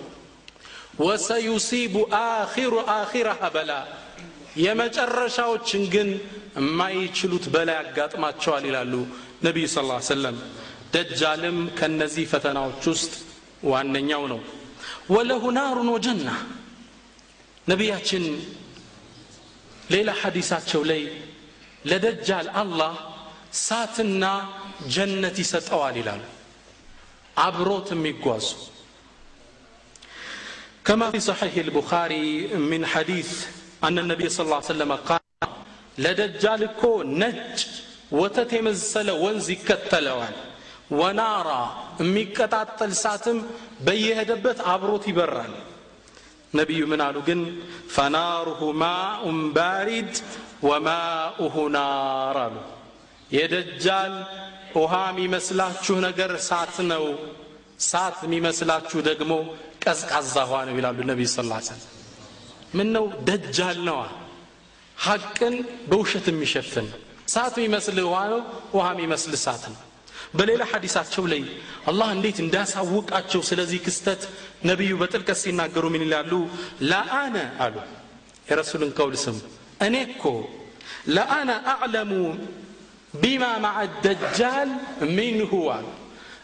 ወሰዩሲቡ 1.00 1.94
አኪሩ 2.20 2.74
አኪረሃ 2.94 3.40
በላ 3.54 3.72
የመጨረሻዎችን 4.64 5.82
ግን 5.94 6.08
የማይችሉት 6.58 7.46
በላይ 7.54 7.76
ያጋጥማቸዋል 7.80 8.64
ይላሉ 8.68 8.92
ነቢዩ 9.46 9.66
ስ 9.68 9.78
ሰለም 10.10 10.36
ደጃልም 10.94 11.58
ከነዚህ 11.78 12.24
ፈተናዎች 12.32 12.82
ውስጥ 12.92 13.12
ዋነኛው 13.71 14.23
ነው 14.31 14.41
ወለሁ 15.15 15.43
ናሩን 15.57 15.89
ወጀና 15.95 16.27
ነቢያችን 17.71 18.25
ሌላ 19.93 20.09
ሐዲሳቸው 20.21 20.81
ላይ 20.91 21.01
ለደጃል 21.91 22.47
አላህ 22.61 22.93
ሳትና 23.65 24.23
ጀነት 24.95 25.37
ይሰጠዋል 25.43 25.95
ይላሉ 26.01 26.23
አብሮት 27.45 27.89
የሚጓዙ 27.95 28.47
كما 30.87 31.07
في 31.11 31.19
صحيح 31.31 31.53
البخاري 31.65 32.25
من 32.71 32.81
حديث 32.85 33.29
أن 33.83 33.95
النبي 33.99 34.27
صلى 34.29 34.45
الله 34.45 34.61
عليه 34.61 34.73
وسلم 34.73 34.91
قال 35.09 35.21
لدجال 35.97 36.61
كو 36.81 36.91
نج 37.21 37.57
ወተት 38.19 38.51
የመሰለ 38.57 39.07
ወንዝ 39.23 39.47
ይከተለዋል 39.55 40.35
ወናራ 40.90 41.50
የሚቀጣጠል 42.00 42.92
ሳትም 42.94 43.38
በየሄደበት 43.86 44.58
አብሮት 44.72 45.04
ይበራል። 45.10 45.54
ነቢዩ 46.54 46.80
ምን 46.90 47.00
አሉ 47.06 47.16
ግን? 47.28 47.40
ፈናሩሁ 47.94 48.60
ማኡን 48.82 49.38
ባሪድ 49.56 50.12
ወማኡሁ 50.68 51.54
ናር 51.76 52.36
አሉ። 52.44 52.56
የደጃል 53.30 54.14
ውሃ 54.76 54.94
የሚመስላችሁ 55.12 55.96
ነገር 56.06 56.30
እሳት 56.40 56.76
ነው። 56.92 57.04
እሳት 57.80 58.18
የሚመስላችሁ 58.26 58.98
ደግሞ 59.08 59.32
ቀዝቃዛ 59.84 60.34
ውሃ 60.44 60.60
ነው 60.68 60.74
ይላሉ 60.78 60.98
ነቢዩ 61.10 61.26
ስ 61.30 61.38
ምን 62.76 62.88
ነው 62.96 63.04
ደጃል 63.28 63.78
ነዋ። 63.88 64.00
ሐቅን 64.96 65.54
በውሸት 65.90 66.26
የሚሸፍን 66.32 66.86
እሳት 67.28 67.54
የሚመስል 67.58 67.96
ውሃ 68.06 68.20
ነው 68.32 68.40
ውሃ 68.76 68.86
የሚመስል 68.94 69.32
እሳት 69.38 69.62
ነው 69.72 69.80
በሌላ 70.34 70.62
ሐዲሳቸው 70.70 71.24
ላይ 71.32 71.42
አላህ 71.90 72.08
እንዴት 72.16 72.38
እንዳሳውቃቸው 72.44 73.40
ስለዚህ 73.48 73.78
ክስተት 73.86 74.22
ነቢዩ 74.64 74.92
በጥልቀት 75.00 75.38
ሲናገሩ 75.42 75.84
ምን 75.94 76.02
ይላሉ? 76.06 76.32
ለአነ 76.90 77.36
አሉ። 77.64 77.76
የረሱልን 78.48 78.90
ቀውል 78.98 79.14
ስሙ። 79.24 79.36
እኔ 79.86 79.94
እኮ 80.08 80.24
ለአነ 81.08 81.50
አዕለሙ 81.72 82.12
ቢማ 83.14 83.44
ማዓ 83.64 83.76
ደጃል 84.04 84.70
ሚንሁ 85.16 85.52
አሉ። 85.74 85.86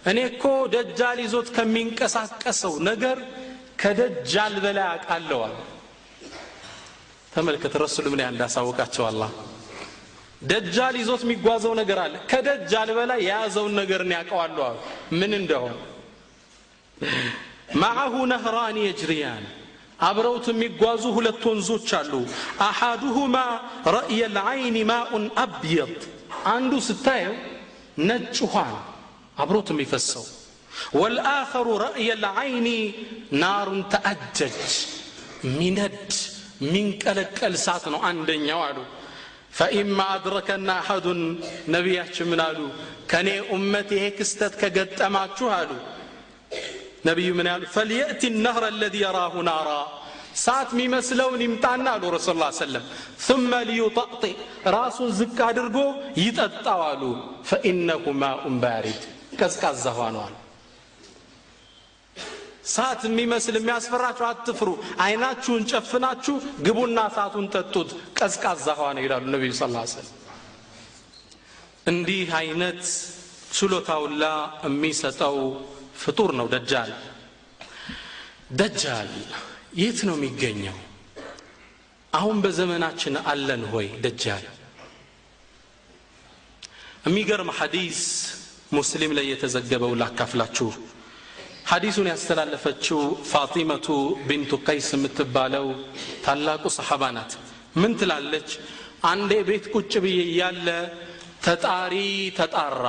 እኔ 0.07 0.19
እኮ 0.31 0.45
ደጃል 0.75 1.19
ይዞት 1.25 1.49
ከሚንቀሳቀሰው 1.57 2.75
ነገር 2.89 3.19
ከደጃል 3.81 4.55
በላይ 4.65 4.87
አውቃለሁ 4.93 5.41
ተመልከት 7.33 7.75
ረሱል 7.83 8.07
ምን 8.13 8.21
እንዳሳወቃቸው 8.27 9.05
አላህ 9.07 9.31
ደጃል 10.43 10.95
ይዞት 11.01 11.23
የሚጓዘው 11.25 11.73
ነገር 11.81 11.99
አለ። 12.05 12.15
ከደጃል 12.31 12.91
በላይ 12.99 13.21
የያዘውን 13.27 13.75
ነገር 13.81 14.01
ያውቀዋለሁ 14.11 14.63
አሉ። 14.69 14.79
ምን 15.19 15.33
እንደሆነ? 15.41 15.75
ማዐሁ 17.81 18.15
ነህራን 18.31 18.77
የጅሪያን። 18.83 19.45
አብረውት 20.01 20.47
የሚጓዙ 20.51 21.03
ሁለት 21.17 21.43
ወንዞች 21.49 21.89
አሉ። 21.99 22.13
አሓዱሁማ 22.67 23.37
ረእየ 23.97 24.21
ልዓይን 24.37 24.77
ማኡን 24.91 25.25
አብየጥ 25.43 26.01
አንዱ 26.49 26.73
ስታየው 26.87 27.35
ነጭ 28.03 28.37
ውሃ 28.45 28.57
አብሮት 29.43 29.69
የሚፈሰው። 29.73 30.25
ወልአኸሩ 30.99 31.69
ረእየ 31.85 32.11
ልዓይኒ 32.25 32.69
ናሩን 33.43 33.81
ተአጀጅ። 33.93 34.73
ሚነድ 35.55 36.09
ሚንቀለቀል 36.73 37.55
እሳት 37.59 37.85
ነው 37.93 38.01
አንደኛው 38.09 38.61
አሉ 38.67 38.79
ፈኢማ 39.53 40.01
አድረከና 40.15 40.71
አሐዱን 40.81 41.21
ነቢያችን 41.75 42.29
ምን 42.31 42.41
አሉ? 42.47 42.59
ከእኔ 43.11 43.29
ኡመት 43.53 43.89
ይሄ 43.97 44.05
ክስተት 44.19 44.55
ከገጠማችሁ 44.61 45.49
አሉ። 45.57 45.71
ነቢዩ 47.09 47.29
ምን 47.39 47.47
ያሉ 47.51 47.63
ፈልየእቲ 47.75 48.23
ነህረ 48.45 48.65
አለዚ 48.71 48.95
የራሁ 49.03 49.35
ናራ 49.49 49.71
ሰዓት 50.43 50.69
የሚመስለውን 50.75 51.41
ይምጣና 51.45 51.87
አሉ 51.95 52.05
ረሱል 52.17 52.37
ላ 52.43 52.49
ሰለም 52.59 52.85
ثመ 53.27 53.53
ሊዩጠጢ 53.69 54.23
ራሱን 54.77 55.11
ዝቅ 55.19 55.39
አድርጎ 55.49 55.79
ይጠጣው 56.23 56.83
አሉ። 56.91 57.03
ፈኢነሁ 57.51 58.05
ማኡን 58.23 58.57
ባሪድ 58.65 59.03
ቀዝቃዛ 59.41 59.85
ሆነዋል 59.99 60.35
ሰዓት 62.71 63.01
የሚመስል 63.07 63.55
የሚያስፈራችሁ 63.59 64.25
አትፍሩ። 64.29 64.69
አይናችሁን 65.05 65.63
ጨፍናችሁ 65.71 66.35
ግቡና 66.67 66.99
እሳቱን 67.11 67.47
ጠጡት። 67.55 67.91
ቀዝቃዛ 68.19 68.67
ውሃ 68.75 68.89
ነው 68.97 69.03
ይላሉ 69.07 69.25
ነቢዩ 69.35 69.53
ስ 69.53 69.63
ሰለም 69.93 70.09
እንዲህ 71.91 72.29
አይነት 72.41 72.83
ችሎታውላ 73.57 74.25
የሚሰጠው 74.67 75.37
ፍጡር 76.03 76.31
ነው 76.39 76.47
ደጃል። 76.55 76.93
ደጃል 78.61 79.11
የት 79.81 79.99
ነው 80.09 80.17
የሚገኘው? 80.19 80.77
አሁን 82.13 82.37
በዘመናችን 82.45 83.15
አለን 83.33 83.63
ሆይ 83.73 83.89
ደጃል። 84.05 84.47
የሚገርም 87.07 87.51
ሐዲስ 87.59 88.01
ሙስሊም 88.73 89.13
ላይ 89.19 89.27
የተዘገበው 89.31 89.93
ላካፍላችሁ 90.01 90.69
ሐዲሱን 91.71 92.07
ያስተላለፈችው 92.11 93.01
ፋጢመቱ 93.31 93.87
ቢንቱ 94.29 94.53
ቀይስ 94.67 94.89
የምትባለው 94.95 95.67
ታላቁ 96.25 96.63
ሰሓባ 96.77 97.03
ናት። 97.17 97.33
ምን 97.81 97.93
ትላለች? 98.01 98.49
አንዴ 99.11 99.33
ቤት 99.49 99.65
ቁጭ 99.75 99.93
ብዬ 100.05 100.19
እያለ 100.27 100.67
ተጣሪ 101.45 101.95
ተጣራ። 102.39 102.85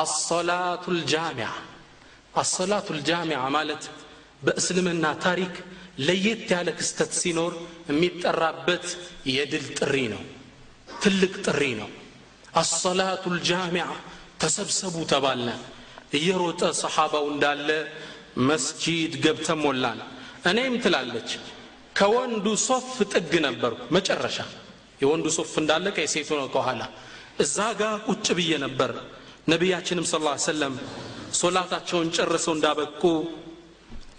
አሰላቱ 0.00 0.84
ልጃሚያ 0.98 1.48
አሰላቱ 2.34 2.88
ልጃሚያ 2.98 3.38
ማለት 3.56 3.82
በእስልምና 4.42 5.04
ታሪክ 5.26 5.54
ለየት 6.06 6.46
ያለ 6.54 6.68
ክስተት 6.78 7.12
ሲኖር 7.20 7.52
የሚጠራበት 7.90 8.86
የድል 9.34 9.66
ጥሪ 9.78 9.94
ነው 10.14 10.22
ትልቅ 11.02 11.32
ጥሪ 11.46 11.62
ነው። 11.80 11.90
አሰላቱ 12.54 13.24
ልጃሚያ 13.36 13.86
ተሰብሰቡ 14.40 14.96
ተባልነ 15.12 15.50
እየሮጠ 16.12 16.62
ሰሓባው 16.80 17.24
እንዳለ 17.32 17.68
መስጂድ 18.50 19.12
ገብተ 19.24 19.48
ሞላን። 19.62 20.00
እኔም 20.50 20.74
ትላለች 20.84 21.30
ከወንዱ 21.96 22.46
ሶፍ 22.66 22.90
ጥግ 23.12 23.32
ነበርኩ 23.46 23.80
መጨረሻ። 23.96 24.38
የወንዱ 25.02 25.26
ሶፍ 25.36 25.52
እንዳለቀ 25.62 25.96
የሴቱ 26.02 26.30
ነው 26.40 26.48
ከኋላ 26.54 26.82
እዛ 27.44 27.56
ጋር 27.80 27.94
ቁጭ 28.08 28.26
ብዬ 28.38 28.52
ነበር። 28.64 28.90
ነቢያችንም 29.48 30.06
ስ 30.06 30.16
ሰለም 30.46 30.74
ሶላታቸውን 31.40 32.08
ጨርሰው 32.16 32.54
እንዳበቁ 32.56 33.02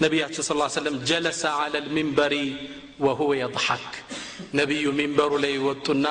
ነቢያችን 0.01 0.43
ስ 0.43 0.51
ሰለም 0.75 0.95
جلس 1.09 1.41
على 1.63 1.73
المنبر 1.85 2.35
وهو 3.05 3.31
يضحك። 3.41 3.91
ነቢዩ 4.59 4.85
ሚንበሩ 4.99 5.31
ላይ 5.43 5.53
ወጡና 5.67 6.07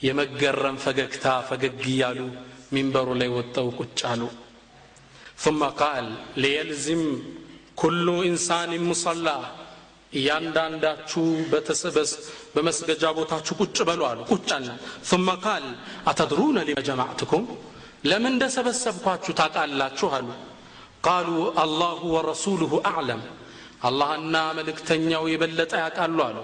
የመገረም 0.00 0.76
ፈገግታ 0.84 1.26
ፈገግ 1.48 1.84
እያሉ 1.92 2.18
ሚንበሩ 2.74 3.08
ላይ 3.20 3.28
ወጠው 3.36 3.68
ቁጭ 3.78 4.00
አሉ 4.10 4.22
ثم 5.37 5.61
قال 5.81 6.05
ليلزم 6.37 7.01
كل 7.81 8.07
إنسان 8.29 8.71
مصلى 8.89 9.37
እያንዳንዳችሁ 10.13 11.21
በተሰበስ 11.51 12.11
በመስገጃ 12.53 13.03
ቦታችሁ 13.17 13.53
ቁጭ 13.61 13.77
በሉ 13.89 14.01
አሉ 14.09 14.19
ቁጭ 14.31 14.49
አለ 14.57 14.67
ثم 15.11 15.27
قال 15.45 15.63
أتدرون 16.11 16.57
لما 16.67 16.81
جمعتكم 16.89 17.41
ለምን 18.09 18.31
እንደሰበሰብኳችሁ 18.35 19.31
ታውቃላችሁ 19.39 20.07
አሉ 20.17 20.27
ቃሉ 21.07 21.29
አላሁ 21.63 21.99
ወረሱሉሁ 22.15 22.71
አዕለም 22.91 23.21
አላህና 23.87 24.35
መልእክተኛው 24.57 25.23
የበለጠ 25.33 25.71
ያውቃሉ 25.83 26.17
አሉ 26.29 26.37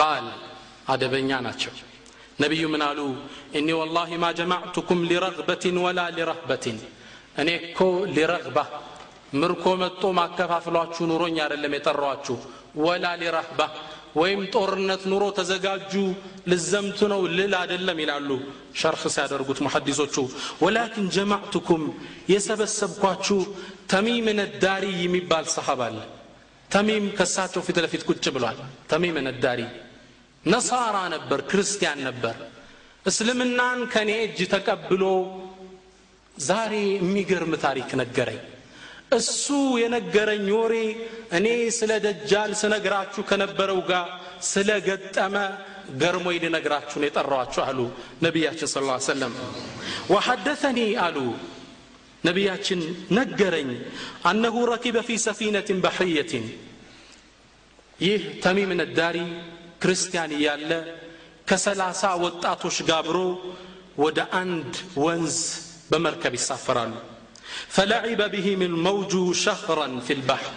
ቃል 0.00 0.26
አደበኛ 0.92 1.30
ናቸው 1.46 1.74
ነቢዩ 2.42 2.62
ምን 2.74 2.82
አሉ 2.88 3.00
እኒ 3.58 3.68
ወላሂ 3.80 4.10
ማ 4.24 4.28
ጀማዕቱኩም 4.38 5.00
ሊረግበትን 5.10 5.76
ወላ 5.84 6.00
ሊረህበትን 6.16 6.78
እኔ 7.39 7.49
እኮ 7.61 7.79
ሊረግባ 8.15 8.57
ምርኮ 9.33 9.63
መጦ 9.81 10.03
ማከፋፍሏችሁ 10.17 11.03
ኑሮኝ 11.09 11.35
አይደለም 11.43 11.73
የጠራዋችሁ 11.75 12.37
ወላ 12.83 13.05
ሊረህባ 13.21 13.59
ወይም 14.15 14.41
ጦርነት 14.53 15.01
ኑሮ 15.11 15.23
ተዘጋጁ 15.37 15.91
ልዘምቱ 16.51 16.99
ነው 17.11 17.21
ልል 17.37 17.53
አይደለም 17.59 17.97
ይላሉ 18.03 18.29
ሸርፍ 18.81 19.01
ሲያደርጉት 19.15 19.59
ሙሐዲሶቹ። 19.65 20.15
ወላኪን 20.63 21.07
ጀማዕቱኩም 21.15 21.83
የሰበሰብኳችሁ 22.33 23.39
ተሚም 23.91 24.27
ነዳሪ 24.39 24.85
የሚባል 25.03 25.45
ሰሃብ 25.55 25.81
አለ። 25.87 25.97
ተሚም 26.69 27.05
ከሳቸው 27.17 27.61
ፊት 27.67 27.77
ለፊት 27.83 28.03
ቁጭ 28.09 28.25
ብሏል። 28.35 28.57
ተሚም 28.91 29.17
ነዳሪ 29.27 29.61
ነሳራ 30.43 30.97
ነበር 31.15 31.39
ክርስቲያን 31.51 32.01
ነበር። 32.09 32.35
እስልምናን 33.05 33.79
ከኔ 33.93 34.11
እጅ 34.25 34.39
ተቀብሎ 34.53 35.03
ዛሬ 36.39 36.73
የሚገርም 36.95 37.53
ታሪክ 37.63 37.89
ነገረኝ። 38.01 38.41
እሱ 39.17 39.45
የነገረኝ 39.81 40.47
ወሬ 40.57 40.73
እኔ 41.37 41.47
ስለ 41.77 41.91
ደጃል 42.05 42.51
ስነግራችሁ 42.59 43.21
ከነበረው 43.29 43.79
ጋር 43.89 44.07
ስለ 44.49 44.69
ገጠመ 44.87 45.35
ገርሞ 46.01 46.27
ልነግራችሁን 46.43 47.05
የጠራዋችሁ 47.05 47.61
አሉ 47.65 47.79
ነቢያችን 48.25 48.69
ስለ 48.73 48.97
ሰለም 49.07 49.33
ወሐደተኒ 50.13 50.79
አሉ 51.05 51.17
ነቢያችን 52.23 52.79
ነገረኝ 53.17 53.69
አነሁ 54.29 54.55
ረኪበ 54.71 54.97
ፊ 55.07 55.17
ሰፊነትን 55.25 55.77
ባሕርየትን 55.83 56.45
ይህ 57.99 58.21
ተሚም 58.43 58.71
ነዳሪ 58.81 59.17
ክርስቲያን 59.83 60.31
እያለ 60.37 60.71
ከሰላሳ 61.49 62.11
ወጣቶች 62.25 62.77
ጋብሮ 62.89 63.17
ወደ 64.03 64.19
አንድ 64.41 64.73
ወንዝ 65.03 65.37
በመርከብ 65.89 66.33
ይሳፈራሉ። 66.39 66.93
ፈለዒበ 67.75 68.21
ብህም 68.33 68.61
ልመውጁ 68.73 69.13
ሸህረን 69.43 69.95
ፊ 70.05 70.17
ልባሕር 70.19 70.55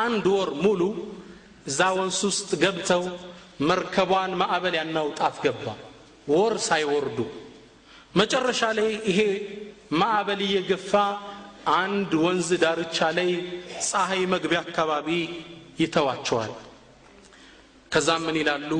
አንድ 0.00 0.24
ወር 0.34 0.50
ሙሉ 0.64 0.80
እዛ 1.66 1.80
ወንስ 1.98 2.18
ውስጥ 2.28 2.50
ገብተው 2.62 3.02
መርከቧን 3.68 4.32
ማዕበል 4.40 4.74
ያናውጣት 4.80 5.36
ገባ። 5.44 5.66
ወር 6.28 6.54
ሳይወርዱ 6.68 7.18
መጨረሻ 8.14 8.60
ላይ 8.78 8.90
ይሄ 9.10 9.20
ማዕበል 10.00 10.40
እየገፋ 10.46 10.92
አንድ 11.76 12.10
ወንዝ 12.24 12.48
ዳርቻ 12.62 12.98
ላይ 13.18 13.30
ፀሐይ 13.88 14.22
መግቢያ 14.32 14.60
አካባቢ 14.66 15.08
ይተዋቸዋል። 15.82 16.52
ከዛም 17.92 18.22
ምን 18.26 18.36
ይላሉ? 18.40 18.70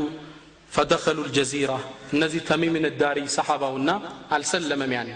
ፈደኸሉ 0.73 1.19
ልጀዚራ 1.29 1.73
እነዚህ 2.15 2.41
ተሚምን 2.49 2.85
ዳሪ 3.01 3.19
ሰሓባውና 3.37 3.91
አልሰለመም 4.35 4.93
ያኔ 4.97 5.11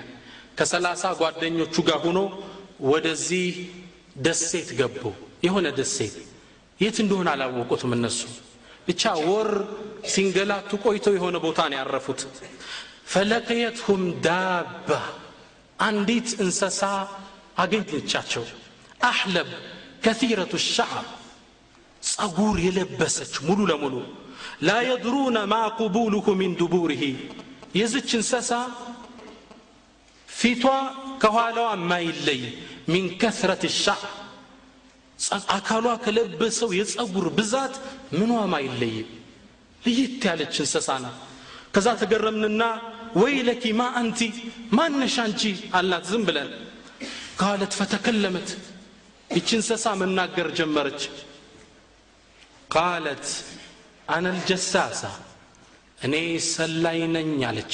ከሰላሳ 0.58 1.02
ጓደኞቹ 1.20 1.74
ጋር 1.88 1.98
ሆኖ 2.04 2.18
ወደዚህ 2.90 3.54
ደሴት 4.24 4.68
ገቡ። 4.78 5.02
የሆነ 5.46 5.66
ደሴት 5.78 6.14
የት 6.80 6.96
እንደሆነ 7.02 7.28
አላወቁትም 7.34 7.92
እነሱ 7.96 8.20
ብቻ 8.88 9.02
ወር 9.28 9.50
ሲንገላቱ 10.12 10.70
ቆይተው 10.84 11.14
የሆነ 11.16 11.36
ቦታ 11.44 11.60
ነው 11.70 11.78
ያረፉት። 11.80 12.20
ፈለቀየትሁም 13.12 14.02
ዳባ 14.26 14.88
አንዲት 15.78 16.28
እንስሳ 16.44 16.80
አገኘቻቸው። 17.62 18.44
አሕለብ 19.08 19.48
ከሲረቱ 20.04 20.52
ሸዓብ 20.66 21.06
ጸጉር 22.08 22.56
የለበሰች 22.66 23.34
ሙሉ 23.46 23.60
ለሙሉ 23.70 23.94
ላ 24.62 24.74
የድሩነ 24.88 25.38
ማ 25.50 25.56
ቁቡሉሁ 25.78 26.26
ሚን 26.40 26.52
ዱቡሪሂ 26.60 27.02
የዝች 27.74 28.10
እንስሳ 28.18 28.50
ፊቷ 30.38 30.64
ከኋላዋ 31.22 31.68
የማይለይ 31.76 32.42
ሚን 32.92 33.06
ከثረት 33.20 33.62
ሻዕ 33.76 34.02
አካሏ 35.56 35.86
ከለበሰው 36.04 36.70
የጸጉር 36.78 37.26
ብዛት 37.38 37.74
ምኗም 38.18 38.52
አይለይም 38.58 39.08
ልይት 39.82 40.22
ያለች 40.28 40.54
እንሰሳ 40.62 40.88
ናት። 41.04 41.16
ከዛ 41.74 41.88
ተገረምንና 42.00 42.62
ወይለኪ 43.20 43.62
ማ 43.78 43.84
አንቲ 44.00 44.20
ማነሽ 44.78 45.16
አንቺ 45.24 45.42
አልናት 45.78 46.04
ዝም 46.10 46.22
ብለን 46.28 46.50
ቃለት 47.40 47.72
ፈተከለመት። 47.78 48.48
ይቺ 49.30 49.48
እንሰሳ 49.58 49.86
መናገር 50.00 50.48
ጀመረች። 50.58 51.02
ቃለት 52.70 53.26
አነ 54.08 54.26
ልጀሳሳ 54.36 55.02
እኔ 55.98 56.14
ሰላይ 56.50 57.00
ነኝ 57.14 57.30
አለች። 57.50 57.72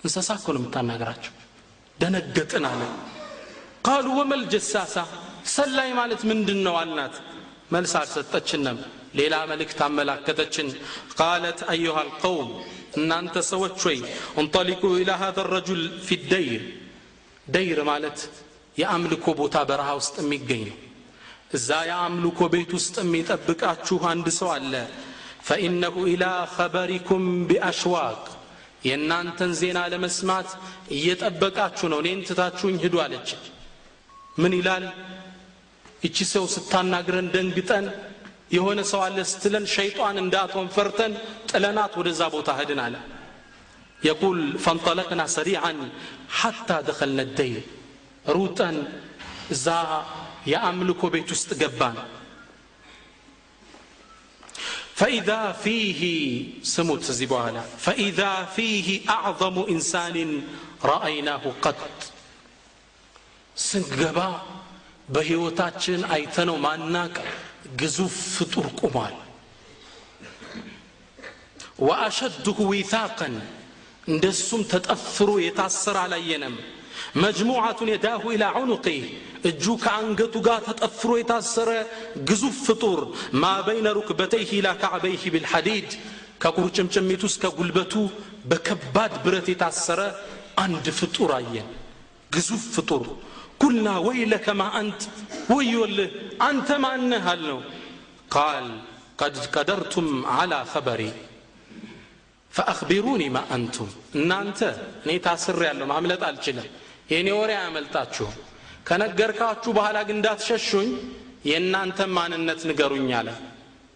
እንሰሳ 0.00 0.28
እኮ 0.38 0.46
ነው 0.54 0.60
የምታናገራቸው 0.62 1.32
ደነገጥን 1.98 2.64
አለ። 2.70 2.82
ቃሉ 3.86 4.06
ወመል 4.18 4.42
ጀሳሳ 4.52 4.94
ሰላይ 5.54 5.90
ማለት 5.98 6.22
ምንድን 6.30 6.60
ነው 6.66 6.74
አልናት። 6.80 7.14
መልስ 7.72 7.92
አልሰጠችንም። 8.00 8.78
ሌላ 9.18 9.34
መልእክት 9.50 9.78
አመላከተችን። 9.86 10.68
ቃለት 11.14 11.60
አዩሃ 11.72 11.98
ልቀውም 12.08 12.50
እናንተ 12.98 13.36
ሰዎች 13.50 13.78
ወይ 13.88 13.98
እንጠሊቁ 14.40 14.82
ኢላ 15.00 15.12
ሀዘ 15.22 15.38
ረጁል 15.54 15.82
ፊ 16.06 16.18
ደይር። 16.32 16.64
ደይር 17.46 17.80
ማለት 17.90 18.18
የአምልኮ 18.76 19.26
ቦታ 19.40 19.56
በረሃ 19.68 19.90
ውስጥ 20.00 20.16
የሚገኝ 20.22 20.62
ነው። 20.70 20.78
እዛ 21.56 21.70
የአምልኮ 21.88 22.40
ቤት 22.54 22.70
ውስጥ 22.78 22.94
የሚጠብቃችሁ 23.02 23.98
አንድ 24.12 24.26
ሰው 24.38 24.48
አለ። 24.56 24.72
ፈኢነሁ 25.48 25.96
ኢላ 26.12 26.24
ኸበሪኩም 26.54 27.24
ቢአሽዋቅ። 27.48 28.22
የእናንተን 28.86 29.52
ዜና 29.60 29.78
ለመስማት 29.92 30.48
እየጠበቃችሁ 30.96 31.86
ነው። 31.92 31.98
እኔን 32.02 32.20
ትታችሁኝ 32.28 32.76
ሂዱ 32.84 32.96
አለች። 33.04 33.28
ምን 34.36 34.52
ይላል? 34.58 34.84
እቺ 36.02 36.16
ሰው 36.32 36.44
ስታናግረን 36.54 37.28
ደንግጠን 37.34 37.86
የሆነ 38.56 38.80
ሰው 38.90 39.00
አለ 39.06 39.18
ስትለን 39.30 39.64
ሸይጣን 39.74 40.16
እንዳትሆን 40.22 40.68
ፈርተን 40.74 41.12
ጥለናት 41.50 41.92
ወደዛ 42.00 42.20
ቦታ 42.34 42.48
ሄድን 42.58 42.80
አለ። 42.84 42.96
የቁል 44.00 44.40
ፈንጠለቅና 44.64 45.22
ሰሪዓን 45.36 45.78
ሐታ 46.38 46.70
ደኸልነ 46.88 47.20
ደይን 47.38 47.56
ሩጠን 48.34 48.76
እዛ 49.50 49.66
የአምልኮ 50.52 51.02
ቤት 51.14 51.28
ውስጥ 51.34 51.50
ገባን። 51.60 51.96
فإذا 54.95 55.41
فيه 55.63 56.01
سموت 56.65 57.03
زبوالا 57.11 57.63
فإذا 57.85 58.33
فيه 58.55 58.87
أعظم 59.09 59.55
إنسان 59.69 60.15
رأيناه 60.83 61.43
قط 61.61 61.81
سنقبا 63.57 64.29
በህይወታችን 65.15 66.01
አይተነው 66.15 66.57
ማናቅ 66.65 67.13
ግዙፍ 67.79 68.13
ፍጡር 68.35 68.67
ቁሟል 68.79 69.15
ወአሸድሁ 71.87 72.57
ዊታቀን 72.71 73.35
እንደሱም 74.11 74.61
ተጠፍሮ 74.71 75.29
የታሰረ 75.45 75.97
አላየንም 76.05 76.55
መጅሙዓቱን 77.16 77.88
የዳሁ 77.92 78.22
ኢላ 78.34 78.44
ዑኑቂ 78.58 78.86
እጁ 79.48 79.64
ከአንገቱ 79.82 80.34
ጋር 80.46 80.60
ተጠፍሮ 80.68 81.10
የታሰረ 81.18 81.70
ግዙፍ 82.28 82.56
ፍጡር 82.66 83.00
ማ 83.40 83.52
በይነ 83.66 83.88
ሩክበተይህ 83.98 84.50
ኢላ 84.58 84.68
ካዕበይህ 84.82 85.24
ቢልሐዲድ 85.34 85.90
ከቁርጭምጭሚቱ 86.42 87.22
እስከ 87.30 87.44
ጉልበቱ 87.58 87.94
በከባድ 88.50 89.12
ብረት 89.24 89.46
የታሰረ 89.52 90.00
አንድ 90.64 90.86
ፍጡር 90.98 91.30
አየን። 91.38 91.68
ግዙፍ 92.30 92.64
ፍጡር። 92.74 93.04
ቁልና 93.62 93.88
ወይለከ 94.06 94.46
ማ 94.60 94.64
አንት 94.80 95.00
ወዮልህ 95.50 96.10
አንተ 96.46 96.68
ማነህ 96.84 97.26
አልነው። 97.32 97.60
ቃል 98.34 98.66
ቀድ 99.20 99.36
ቀደርቱም 99.54 100.08
ዓላ 100.34 100.54
ኸበሪ 100.72 101.02
ፈአኽቢሩኒ 102.52 103.22
ማ 103.30 103.40
አንቱም። 103.54 103.88
እናንተ 104.18 104.60
እኔ 105.04 105.12
ታስር 105.24 105.58
ያለሁ 105.68 105.86
ማምለጥ 105.92 106.22
አልችልም 106.28 106.68
የእኔ 107.06 107.28
ወሬ 107.38 107.50
አያመልጣችሁም። 107.58 108.34
ከነገርካችሁ 108.88 109.70
በኋላ 109.76 109.98
ግን 110.08 110.16
እንዳትሸሹኝ 110.18 110.90
የእናንተን 111.50 112.10
ማንነት 112.16 112.60
ንገሩኝ 112.70 113.10
አለ። 113.18 113.28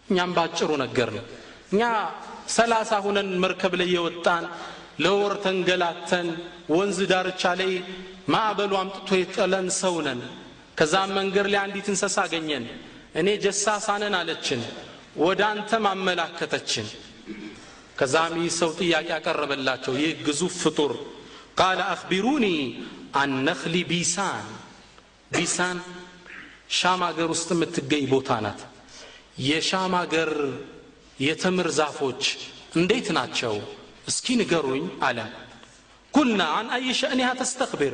እኛም 0.09 0.31
ባጭሩ 0.37 0.69
ነገር 0.83 1.09
ነው 1.17 1.25
እኛ 1.71 1.81
ሰላሳ 2.55 2.91
ሁነን 3.05 3.29
መርከብ 3.43 3.73
ላይ 3.79 3.89
የወጣን 3.95 4.45
ለወር 5.03 5.33
ተንገላተን 5.43 6.27
ወንዝ 6.73 6.97
ዳርቻ 7.11 7.43
ላይ 7.59 7.71
ማዕበሉ 8.33 8.71
አምጥቶ 8.81 9.09
የጠለን 9.19 9.67
ሰው 9.81 9.95
ነን። 10.07 10.19
ከዛም 10.79 11.11
መንገድ 11.17 11.47
ላይ 11.53 11.59
አንዲት 11.63 11.87
እንሰሳ 11.93 12.17
አገኘን። 12.25 12.65
እኔ 13.19 13.27
ጀሳሳነን 13.43 14.15
አለችን 14.19 14.61
ወደ 15.23 15.41
አንተም 15.49 15.85
አመላከተችን። 15.89 16.87
ከዛም 17.99 18.33
ይህ 18.39 18.51
ሰው 18.59 18.69
ጥያቄ 18.79 19.07
ያቀረበላቸው 19.13 19.93
ይህ 20.01 20.11
ግዙፍ 20.27 20.53
ፍጡር 20.63 20.91
قال 21.59 21.79
أخبروني 21.93 22.45
عن 23.13 23.31
نخل 23.47 23.75
بيسان 23.89 24.45
ቢሳን 25.31 25.77
ሻም 26.77 27.01
አገር 27.07 27.29
ውስጥ 27.33 27.49
የምትገኝ 27.55 28.03
ቦታ 28.11 28.29
ናት። 28.45 28.59
የሻም 29.47 29.93
አገር 30.01 30.31
የተምር 31.19 31.67
ዛፎች 31.79 32.23
እንዴት 32.79 33.07
ናቸው? 33.17 33.55
እስኪ 34.09 34.27
ንገሩኝ 34.39 34.85
አለ። 35.07 35.19
قلنا 36.13 36.41
عن 36.57 36.67
أي 36.75 36.85
شأنها 36.99 37.29
تستخبر 37.39 37.93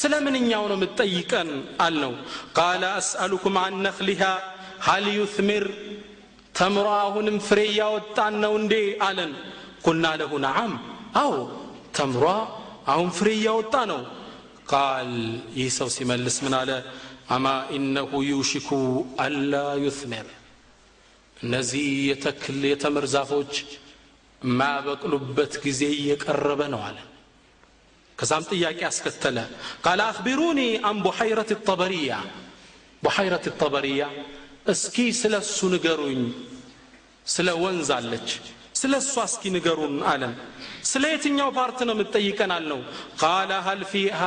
ስለ 0.00 0.12
ምንኛው 0.26 0.64
ነው 0.70 0.76
የምትጠይቀን 0.78 1.48
አልነው። 1.84 2.12
قال 2.58 2.82
أسألكم 2.98 3.56
عن 3.62 3.74
نخلها 3.86 4.22
هل 4.86 5.06
يثمر 5.18 5.64
ተምሮ 6.54 6.86
አሁንም 7.00 7.36
ፍሬ 7.48 7.60
እያወጣን 7.72 8.34
ነው 8.44 8.52
እንዴ 8.60 8.74
አለን። 9.08 9.32
قلنا 9.84 10.06
له 10.20 10.32
نعم 10.44 10.72
አዎ 11.20 11.32
ተምሯ 11.98 12.24
አሁን 12.92 13.08
ፍሬ 13.16 13.28
እያወጣ 13.38 13.74
ነው 13.92 14.00
قال 14.68 15.10
ይህ 15.58 15.68
ሰው 15.78 15.88
ሲመልስ 15.94 16.36
ምን 16.44 16.54
አለ 16.58 16.70
أما 17.28 17.46
إنه 17.76 18.10
يوشك 18.28 18.68
ألا 19.24 19.52
يثمر 19.84 20.28
እነዚህ 21.36 21.86
የተክል 22.10 22.58
የተምር 22.70 23.04
ዛፎች 23.14 23.52
የማያበቅሉበት 24.42 25.52
ጊዜ 25.64 25.82
እየቀረበ 25.96 26.60
ነው 26.74 26.82
አለ። 26.88 26.98
ከዛም 28.18 28.44
ጥያቄ 28.50 28.80
አስከተለ። 28.88 29.38
قال 29.84 30.00
أخبروني 30.06 30.60
عن 30.88 30.96
بحيرة 31.04 31.50
طبرية 31.66 32.12
بحيرة 33.02 33.46
طبرية 33.60 34.02
እስኪ 34.72 34.96
ስለ 35.20 35.34
እሱ 35.44 35.58
ንገሩኝ። 35.74 36.22
ስለ 37.26 37.48
ወንዝ 37.62 37.90
አለች። 37.96 38.30
ስለ 38.80 38.92
እሷ 39.02 39.14
እስኪ 39.28 39.42
ንገሩን 39.54 39.96
አለን 40.10 40.34
ስለ 40.84 41.04
የትኛው 41.12 41.48
part 41.56 41.78
ነው 41.86 41.94
የምትጠይቀን? 41.96 42.50
አልነው። 42.56 42.80
قال 43.20 43.50
هل 43.66 43.82
فيها 43.90 44.20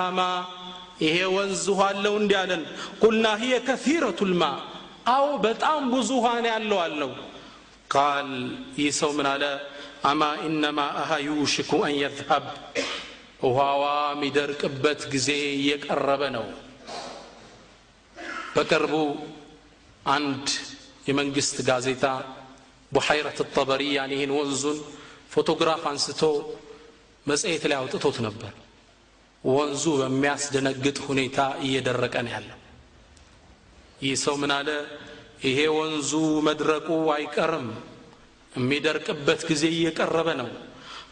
ይሄ 1.02 1.18
ወንዝ 1.36 1.62
ውሃ 1.72 1.82
አለው 1.92 2.16
እንዲ 2.22 2.32
አለን። 2.40 2.64
قلنا 3.02 3.26
هي 3.42 3.54
كثيرة 3.68 4.20
الماء 4.32 4.44
አዎ 5.12 5.28
በጣም 5.46 5.82
ብዙ 5.94 6.10
ውሃን 6.20 6.46
ያለው 6.52 6.80
አልነው። 6.84 7.12
قال 7.90 8.30
ይህ 8.80 8.92
ሰው 9.00 9.12
ምን 9.18 9.28
አለ? 9.32 9.44
أما 10.10 10.22
إن 10.48 10.80
ماءها 11.02 11.10
يوشك 11.28 11.72
أن 11.86 11.96
يذهب 12.02 12.46
ውሃዋ 13.46 13.84
የሚደርቅበት 14.14 15.02
ጊዜ 15.14 15.28
እየቀረበ 15.56 16.22
ነው። 16.38 16.46
በቅርቡ 18.56 18.94
አንድ 20.08 20.46
የመንግስት 21.08 21.58
ጋዜጣ 21.68 22.04
ቡሐይረት 22.92 23.40
ጠበሪያን 23.54 24.12
ይህን 24.16 24.32
ወንዙን 24.38 24.80
ፎቶግራፍ 25.32 25.84
አንስቶ 25.92 26.22
መጽሔት 27.26 27.64
ላይ 27.70 27.78
አውጥቶት 27.80 28.18
ነበር። 28.26 28.52
ወንዙ 29.44 29.84
በሚያስደነግጥ 30.00 30.98
ሁኔታ 31.08 31.38
እየደረቀ 31.66 32.16
ነው 32.26 32.32
ያለው። 32.36 32.58
ይህ 34.04 34.16
ሰው 34.24 34.36
ምን 34.42 34.52
አለ? 34.58 34.70
ይሄ 35.46 35.60
ወንዙ 35.78 36.12
መድረቁ 36.48 36.88
አይቀርም። 37.16 37.68
የሚደርቅበት 38.52 39.42
ጊዜ 39.50 39.64
እየቀረበ 39.76 40.30
ነው። 40.42 40.50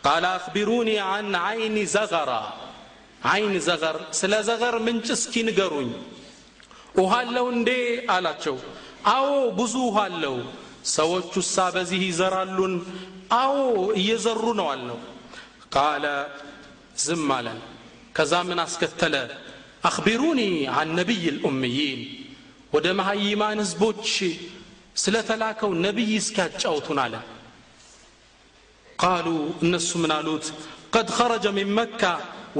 ቃል 0.06 0.26
አክቢሩኒ 0.30 0.90
አን 1.08 1.34
አይኒ 1.44 1.78
ዘገራ። 1.96 2.32
አይን 3.30 3.54
ዘገር 3.68 3.98
ስለ 4.20 4.34
ዘገር 4.50 4.76
ምንጭ 4.86 5.08
እስኪ 5.18 5.34
ንገሩኝ። 5.48 5.90
ውሃ 7.00 7.14
አለው 7.22 7.48
እንዴ? 7.56 7.70
አላቸው። 8.16 8.56
አዎ 9.10 9.28
ብዙ 9.60 9.74
ውሃ 9.88 9.98
አለው። 10.08 10.36
ሰዎች 10.96 11.32
ውሳ 11.40 11.56
በዚህ 11.76 12.02
ይዘራሉን 12.08 12.74
አዎ 13.38 13.56
እየዘሩ 13.94 14.44
ነው 14.60 14.68
አልነው 14.74 15.00
ቃለ 15.76 16.06
ዝም 16.98 17.30
አለን። 17.32 17.60
ከዛ 18.16 18.34
ምን 18.48 18.60
አስከተለ? 18.64 19.16
አክቢሩኒ 19.90 20.42
አን 20.78 20.90
ነቢይ 21.00 21.24
ልኡምይን 21.36 22.02
ወደ 22.74 22.86
መሀይማን 23.00 23.60
ህዝቦች 23.64 24.08
ስለተላከው 24.96 25.72
ነቢይ 25.86 26.12
እስኪያጫውቱን 26.22 27.00
አለ። 27.04 27.16
ቃሉ 29.00 29.28
እነሱ 29.64 29.90
ምን 30.04 30.12
አሉት? 30.18 30.46
ቀድ 30.96 31.08
ኸረጀ 31.18 31.46
ሚን 31.58 31.70
መካ 31.78 32.02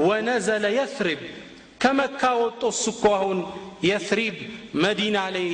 ወነዘለ 0.00 0.64
የትሪብ 0.78 1.20
ከመካ 1.82 2.22
ወጦ 2.42 2.62
እሱ 2.74 2.84
አሁን 3.16 3.38
የትሪብ 3.88 4.36
መዲና 4.84 5.18
ላይ 5.34 5.48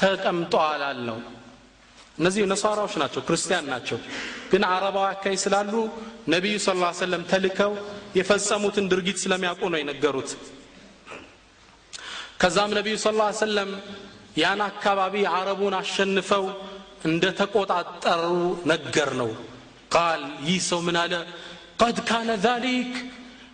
ተቀምጠዋል 0.00 0.82
አልነው 0.88 1.18
እነዚህ 2.18 2.42
ነሳራዎች 2.46 2.94
ናቸው 3.02 3.20
ክርስቲያን 3.28 3.64
ናቸው። 3.66 3.98
ግን 4.50 4.62
አረባዊ 4.68 5.06
አካባቢ 5.12 5.36
ስላሉ 5.44 5.72
ነቢዩ 6.28 6.56
ስ 6.58 6.68
ሰለም 7.00 7.22
ተልከው 7.30 7.72
የፈጸሙትን 8.16 8.86
ድርጊት 8.92 9.18
ስለሚያውቁ 9.22 9.62
ነው 9.72 9.78
የነገሩት። 9.82 10.30
ከዛም 12.40 12.70
ነቢዩ 12.78 12.94
ስ 12.96 13.08
ሰለም 13.42 13.70
ያን 14.36 14.60
አካባቢ 14.70 15.14
አረቡን 15.36 15.74
አሸንፈው 15.80 16.44
እንደ 17.04 17.24
ተቆጣጠሩ 17.40 18.22
ነገር 18.66 19.10
ነው 19.20 19.30
ቃል 19.94 20.22
ይህ 20.46 20.58
ሰው 20.68 20.80
ምን 20.80 20.96
አለ? 21.02 21.14
ቀድ 21.82 21.96
ካነ 22.08 22.30
ዛሊክ 22.46 22.92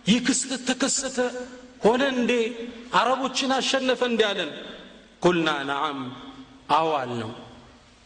ይህ 0.07 0.19
ክስተት 0.27 0.61
ተከሰተ 0.69 1.17
ሆነ 1.85 2.01
እንዴ? 2.15 2.31
አረቦችን 2.93 3.51
አሸነፈ 3.57 4.01
እንዲ 4.09 4.21
ቁልና 5.23 5.49
ነዓም 5.69 5.99
አዋል 6.71 7.11
ነው 7.21 7.31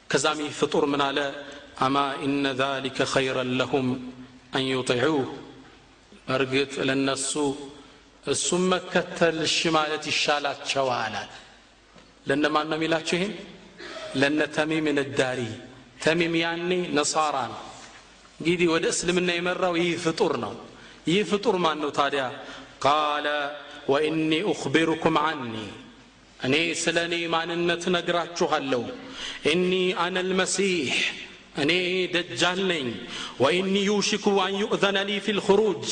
ከዛም 0.09 0.39
ይህ 0.43 0.53
ፍጡር 0.59 0.83
ምን 0.91 1.01
አለ? 1.01 1.19
አማ 1.79 1.95
ኢነ 2.23 2.45
ዛሊከ 2.59 2.97
ኸይረን 3.13 3.49
ለሁም 3.59 3.87
አን 4.55 4.63
ዩጢዑህ። 4.71 5.29
በእርግጥ 6.27 6.73
ለነሱ 6.87 7.31
እሱም 8.23 8.63
መከተል 8.71 9.37
እሺ 9.47 9.57
ማለት 9.75 10.03
ይሻላቸዋል 10.11 11.15
አለ። 11.15 11.31
ለነማን 12.27 12.65
ነው 12.69 12.77
የሚላቸው 12.77 13.15
ይሄን? 13.17 13.33
ለነ 14.15 14.39
ተሚም 14.55 14.85
ንዳሪ 14.97 15.39
ተሚም 16.03 16.33
ያኔ 16.43 16.69
ነሳራ 16.97 17.35
ነው። 17.51 17.61
እንግዲህ 18.39 18.67
ወደ 18.73 18.85
እስልምና 18.93 19.29
የመራው 19.35 19.73
ይህ 19.81 19.91
ፍጡር 20.05 20.33
ነው። 20.43 20.53
ይህ 21.07 21.21
ፍጡር 21.31 21.55
ማን 21.63 21.77
ነው 21.83 21.91
ታዲያ? 21.91 22.23
ቃለ 22.85 23.27
ወኢኒ 23.91 24.31
ኡክቢሩኩም 24.51 25.15
አኒ 25.21 25.53
እኔ 26.39 26.55
ስለ 26.81 26.97
እኔ 27.07 27.15
ማንነት 27.33 27.83
ነግራችኋለሁ 27.95 28.83
እኒ 29.51 29.71
አነ 30.03 30.23
ልመሲሕ 30.29 30.95
እኔ 31.63 31.71
ደጃል 32.13 32.59
ነኝ 32.71 32.87
ወኢኒ 33.43 33.75
ዩሽኩ 33.85 34.25
አን 34.45 34.55
ዩእዘነ 34.61 34.97
ሊ 35.09 35.13
ፊ 35.25 35.35
ልኹሩጅ 35.37 35.85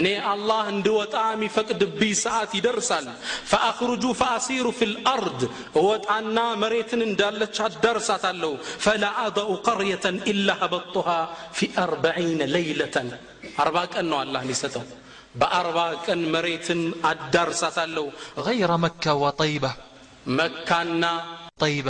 እኔ 0.00 0.08
አላህ 0.32 0.62
እንድወጣ 0.74 1.14
የሚፈቅድብኝ 1.32 2.12
ሰዓት 2.20 2.52
ይደርሳል 2.58 3.06
ፈአኽሩጁ 3.52 4.04
ፈአሲሩ 4.20 4.66
ፊ 4.78 4.88
ልአርድ 4.92 5.40
እወጣና 5.80 6.38
መሬትን 6.62 7.02
እንዳለች 7.08 7.58
አዳርሳታለሁ 7.66 8.52
ፈላ 8.86 9.10
አደኡ 9.24 9.50
ቀርየተን 9.66 10.18
ኢላ 10.34 10.56
ሀበጡሃ 10.62 11.08
ፊ 11.58 11.70
አርበዒነ 11.84 12.40
ለይለተን 12.54 13.10
አርባ 13.64 13.76
ቀን 13.94 14.08
ነው 14.12 14.20
አላህ 14.22 14.40
የሚሰጠው 14.46 14.86
በአርባ 15.40 15.78
ቀን 16.06 16.22
መሬትን 16.34 16.80
አዳርሳታለሁ 17.10 18.06
ገይረ 18.46 18.72
መካ 18.84 19.14
ወጠይባ 19.24 19.66
መካና 20.36 21.04
ጠይባ 21.60 21.88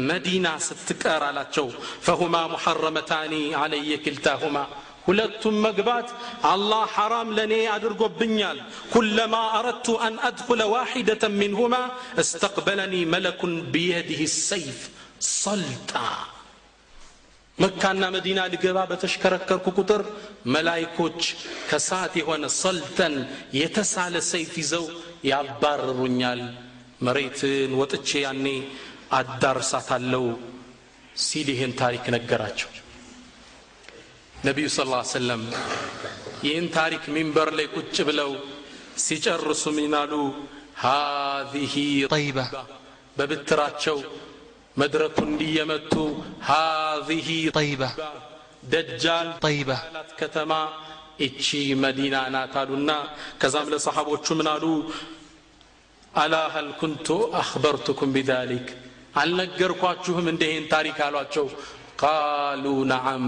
መዲና 0.00 0.46
ስትቀር 0.66 1.22
አላቸው። 1.28 1.66
ፈሁማ 2.06 2.36
ሙሐረመታኒ 2.52 3.32
አለየ 3.60 3.92
ክልታሁማ 4.04 4.56
ሁለቱም 5.06 5.56
መግባት 5.64 6.08
አላህ 6.50 6.84
ሐራም 6.94 7.28
ለእኔ 7.36 7.54
አድርጎብኛል። 7.74 8.58
ኩለማ 8.92 9.34
አረድቱ 9.58 9.88
አን 10.06 10.14
አድኩለ 10.28 10.62
ዋሒደተን 10.72 11.34
ሚንሁማ 11.40 11.74
እስተቅበለኒ 12.22 12.94
መለኩን 13.14 13.54
ብየድህ 13.72 14.20
ሰይፍ 14.42 14.80
ሰልጣ። 15.36 15.92
መካና 17.58 18.04
መዲና 18.14 18.40
ልገባ 18.52 18.78
በተሽከረከርኩ 18.90 19.66
ቁጥር 19.78 20.02
መላይኮች 20.54 21.20
ከሰዓት 21.70 22.14
የሆነ 22.20 22.44
ሰልጠን 22.58 23.14
የተሳለ 23.60 24.14
ሰይፍ 24.32 24.52
ይዘው 24.62 24.84
ያባረሩኛል። 25.30 26.42
መሬትን 27.00 27.72
ወጥቼ 27.80 28.10
ያኔ 28.24 28.46
አዳርሳታለው 29.18 30.26
ሲል 31.18 31.48
ይህን 31.54 31.72
ታሪክ 31.80 32.04
ነገራቸው። 32.16 32.70
ነቢዩ 34.44 34.66
ስ 34.68 34.80
ሰለም 35.12 35.42
ይህን 36.46 36.66
ታሪክ 36.76 37.04
ሚንበር 37.14 37.48
ላይ 37.58 37.66
ቁጭ 37.76 37.96
ብለው 38.08 38.30
ሲጨርሱ 39.04 39.64
ምናሉ 39.78 40.12
ሃዚህ 40.84 41.74
ጠይባ 42.14 42.38
በብትራቸው 43.16 43.98
መድረኩ 44.76 45.16
እንዲየመቱ 45.28 45.92
ሃዚህ 46.48 47.28
ጠይባ 47.58 47.82
ደጃል 48.72 49.28
ጠይባ 49.46 49.70
ከተማ 50.20 50.52
እቺ 51.26 51.44
መዲና 51.84 52.16
ናት 52.34 52.54
አሉና 52.62 52.90
ከዛም 53.42 53.70
ለሰሓቦቹ 53.72 54.26
ምናሉ 54.40 54.64
አላ 56.16 56.34
ሀል 56.52 56.68
ኩንቱ 56.80 57.06
አኽበርቱኩም 57.40 58.10
ቢዛሊክ? 58.16 58.66
አልነገርኳችሁም 59.20 60.26
እንደ 60.32 60.42
ይህን 60.50 60.66
ታሪክ 60.72 60.98
አሏቸው። 61.06 61.46
ቃሉ 62.02 62.64
ነዓም 62.92 63.24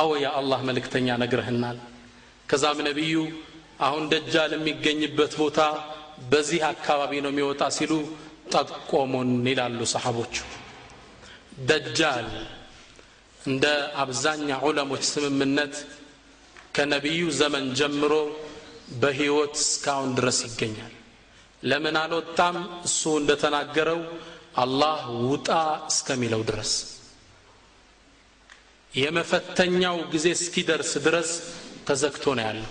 አዎ 0.00 0.10
የአላህ 0.24 0.60
መልእክተኛ 0.68 1.08
ነግረህናል። 1.22 1.78
ከዛም 2.48 2.78
ነቢዩ 2.88 3.14
አሁን 3.86 4.04
ደጃል 4.12 4.52
የሚገኝበት 4.56 5.32
ቦታ 5.40 5.58
በዚህ 6.30 6.60
አካባቢ 6.72 7.12
ነው 7.24 7.30
የሚወጣ 7.32 7.62
ሲሉ 7.76 7.92
ጠቆሙን 8.54 9.30
ይላሉ 9.50 9.80
ሰሓቦቹ። 9.94 10.34
ደጃል 11.68 12.28
እንደ 13.40 13.64
አብዛኛ 14.02 14.48
ዑለሞች 14.66 15.02
ስምምነት 15.12 15.74
ከነቢዩ 16.76 17.22
ዘመን 17.40 17.66
ጀምሮ 17.78 18.12
በህይወት 19.02 19.54
እስካሁን 19.62 20.10
ድረስ 20.18 20.38
ይገኛል 20.46 20.95
ለምን 21.66 21.96
አልወጣም? 22.02 22.56
እሱ 22.88 23.02
እንደተናገረው 23.20 24.00
አላህ 24.62 24.98
ውጣ 25.30 25.48
እስከሚለው 25.90 26.42
ድረስ። 26.50 26.72
የመፈተኛው 28.92 29.96
ጊዜ 30.12 30.26
እስኪደርስ 30.36 30.92
ድረስ 31.06 31.30
ተዘግቶ 31.88 32.24
ነው 32.38 32.44
ያለው። 32.48 32.70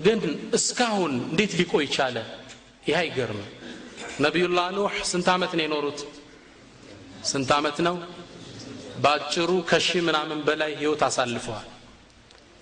ግን 0.00 0.20
እስካሁን 0.58 1.12
እንዴት 1.30 1.52
ሊቆይ 1.60 1.86
ቻለ? 1.96 2.16
ይህ 2.88 2.96
አይገርም 3.00 3.40
ነቢዩላህ 4.24 4.66
ኑሕ 4.76 4.94
ስንት 5.10 5.28
ዓመት 5.34 5.52
ነው 5.56 5.64
የኖሩት? 5.64 6.00
ስንት 7.30 7.50
ዓመት 7.58 7.78
ነው? 7.86 7.96
በአጭሩ 9.02 9.50
ከሺህ 9.70 10.02
ምናምን 10.08 10.38
በላይ 10.46 10.72
ህይወት 10.80 11.02
አሳልፈዋል። 11.08 11.68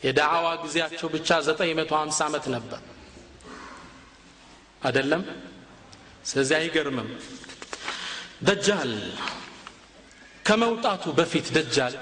የዳዕዋ 0.04 0.46
ጊዜያቸው 0.64 1.08
ብቻ 1.14 1.28
950 1.42 2.20
ዓመት 2.28 2.44
ነበር 2.54 2.80
አይደለም? 4.82 5.22
ስለዚህ 6.24 6.54
አይገርምም። 6.56 7.08
ደጃል 8.42 8.92
ከመውጣቱ 10.46 11.04
በፊት 11.18 11.46
ደጃል 11.56 11.94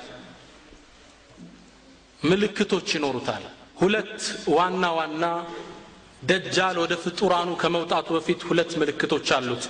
ምልክቶች 2.20 2.88
ይኖሩታል። 2.96 3.44
ሁለት 3.80 4.18
ዋና 4.48 4.84
ዋና 4.98 5.24
ደጃል 6.22 6.76
ወደ 6.82 6.94
ፍጡራኑ 7.04 7.50
ከመውጣቱ 7.62 8.08
በፊት 8.16 8.40
ሁለት 8.48 8.70
ምልክቶች 8.80 9.28
አሉት። 9.36 9.64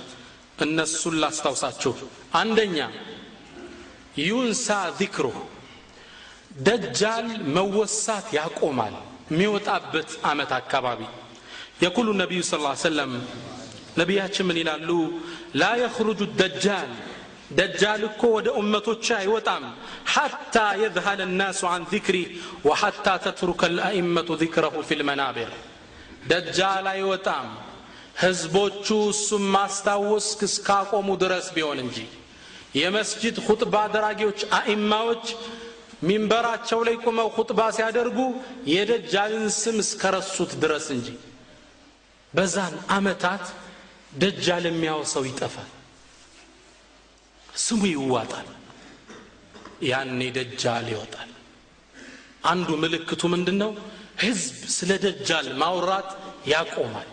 እነሱን 0.61 1.15
ላስታውሳችሁ። 1.21 1.93
አንደኛ 2.33 2.77
ዩንሳ 4.23 4.67
ዚክሩ። 4.99 5.25
ደጃል 6.67 7.27
መወሳት 7.55 8.27
ያቆማል 8.37 8.95
የሚወጣበት 9.31 10.09
አመት 10.23 10.51
አካባቢ 10.59 11.01
የኩሉ 11.77 12.07
ነቢዩ 12.21 12.41
ስ 12.43 12.53
ሰለም 12.83 13.11
ነቢያችን 13.97 14.45
ምን 14.49 14.57
ይላሉ? 14.61 14.89
ላ 15.55 15.63
የኽሩጁ 15.81 16.19
ደጃል 16.41 16.91
ደጃል 17.51 18.01
እኮ 18.09 18.21
ወደ 18.35 18.47
እመቶች 18.61 19.05
አይወጣም። 19.19 19.63
ሐታ 20.13 20.55
የዝሃለ 20.81 21.21
ናሱ 21.39 21.61
አን 21.71 21.83
ዚክሪ 21.91 22.17
ወሐታ 22.67 23.05
ተትሩከ 23.25 23.61
ልአኢመቱ 23.75 24.29
ዚክረሁ 24.41 24.75
ፊ 24.87 24.97
ልመናብር 24.99 25.51
ደጃል 26.31 26.85
አይወጣም። 26.93 27.47
ህዝቦቹ 28.21 28.85
እሱም 29.11 29.43
ማስታወስ 29.55 30.27
እስካቆሙ 30.47 31.07
ድረስ 31.23 31.47
ቢሆን 31.55 31.79
እንጂ። 31.85 31.97
የመስጅድ 32.79 33.35
ሁጥባ 33.47 33.73
አደራጊዎች 33.87 34.39
አእማዎች 34.59 35.25
ሚንበራቸው 36.07 36.79
ላይ 36.87 36.95
ቁመው 37.05 37.29
ሁጥባ 37.37 37.59
ሲያደርጉ 37.77 38.17
የደጃልን 38.73 39.47
ስም 39.59 39.77
እስከረሱት 39.85 40.51
ድረስ 40.63 40.87
እንጂ። 40.95 41.07
በዛን 42.37 42.75
አመታት 42.95 43.43
ደጃል 44.21 44.65
የሚያወሰው 44.69 45.23
ይጠፋል 45.29 45.69
ስሙ 47.59 47.81
ይዋጣል 47.91 48.47
ያኔ 49.87 50.19
ደጃል 50.37 50.85
ይወጣል። 50.93 51.31
አንዱ 52.51 52.69
ምልክቱ 52.83 53.21
ምንድን 53.33 53.57
ነው 53.63 53.71
ህዝብ 54.23 54.57
ስለ 54.75 54.91
ደጃል 55.05 55.47
ማውራት 55.61 56.09
ያቆማል። 56.51 57.09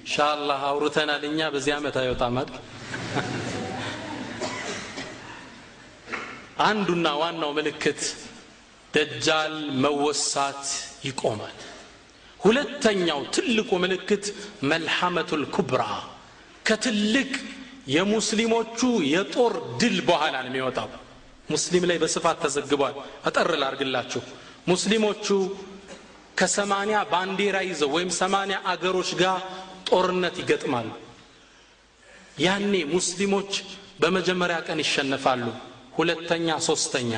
ኢንሻአላህ 0.00 0.60
አውርተናል። 0.70 1.22
እኛ 1.30 1.48
በዚህ 1.54 1.72
ዓመት 1.78 1.96
አይወጣም 2.02 2.34
አይደል? 2.40 2.62
አንዱና 6.66 7.06
ዋናው 7.20 7.50
ምልክት 7.58 8.00
ደጃል 8.94 9.54
መወሳት 9.82 10.64
ይቆማል 11.06 11.56
ሁለተኛው 12.40 13.20
ትልቁ 13.34 13.70
ምልክት 13.82 14.24
መልሐመቱል 14.70 15.44
ኩብራ 15.54 15.82
ከትልቅ 16.64 17.30
የሙስሊሞቹ 17.94 18.80
የጦር 19.12 19.52
ድል 19.80 19.96
በኋላ 20.08 20.34
ነው 20.44 20.50
የሚወጣው። 20.50 20.88
ሙስሊም 21.50 21.84
ላይ 21.90 21.98
በስፋት 22.02 22.38
ተዘግቧል። 22.44 22.94
አጠር 23.28 23.50
ላርግላችሁ 23.62 24.22
ሙስሊሞቹ 24.68 25.26
ከሰማንያ 26.38 26.98
ባንዲራ 27.12 27.56
ይዘው 27.68 27.90
ወይም 27.96 28.10
ሰማንያ 28.20 28.56
አገሮች 28.72 29.10
ጋር 29.22 29.38
ጦርነት 29.88 30.36
ይገጥማሉ። 30.42 30.88
ያኔ 32.44 32.74
ሙስሊሞች 32.94 33.52
በመጀመሪያ 34.02 34.58
ቀን 34.68 34.78
ይሸነፋሉ። 34.84 35.44
ሁለተኛ 35.96 36.48
ሶስተኛ 36.68 37.12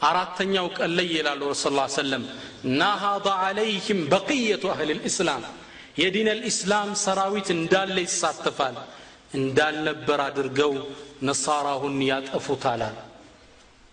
አራተኛው 0.00 0.66
ቀን 0.76 0.90
ላይ 0.98 1.08
ይላሉ 1.14 1.40
ረሱል 1.52 1.74
ላ 1.76 1.84
ሰለም 1.96 2.24
ናሃض 2.80 3.26
አለይህም 3.40 4.00
በቅየቱ 4.12 4.64
አህል 4.74 4.90
ልእስላም 4.98 5.44
የዲን 5.98 6.28
ልእስላም 6.38 6.90
ሰራዊት 7.04 7.48
እንዳለ 7.56 7.96
ይሳተፋል 8.04 8.76
እንዳልነበር 9.38 10.20
አድርገው 10.26 10.72
ነሳራሁን 11.28 11.96
ያጠፉታላል 12.08 12.96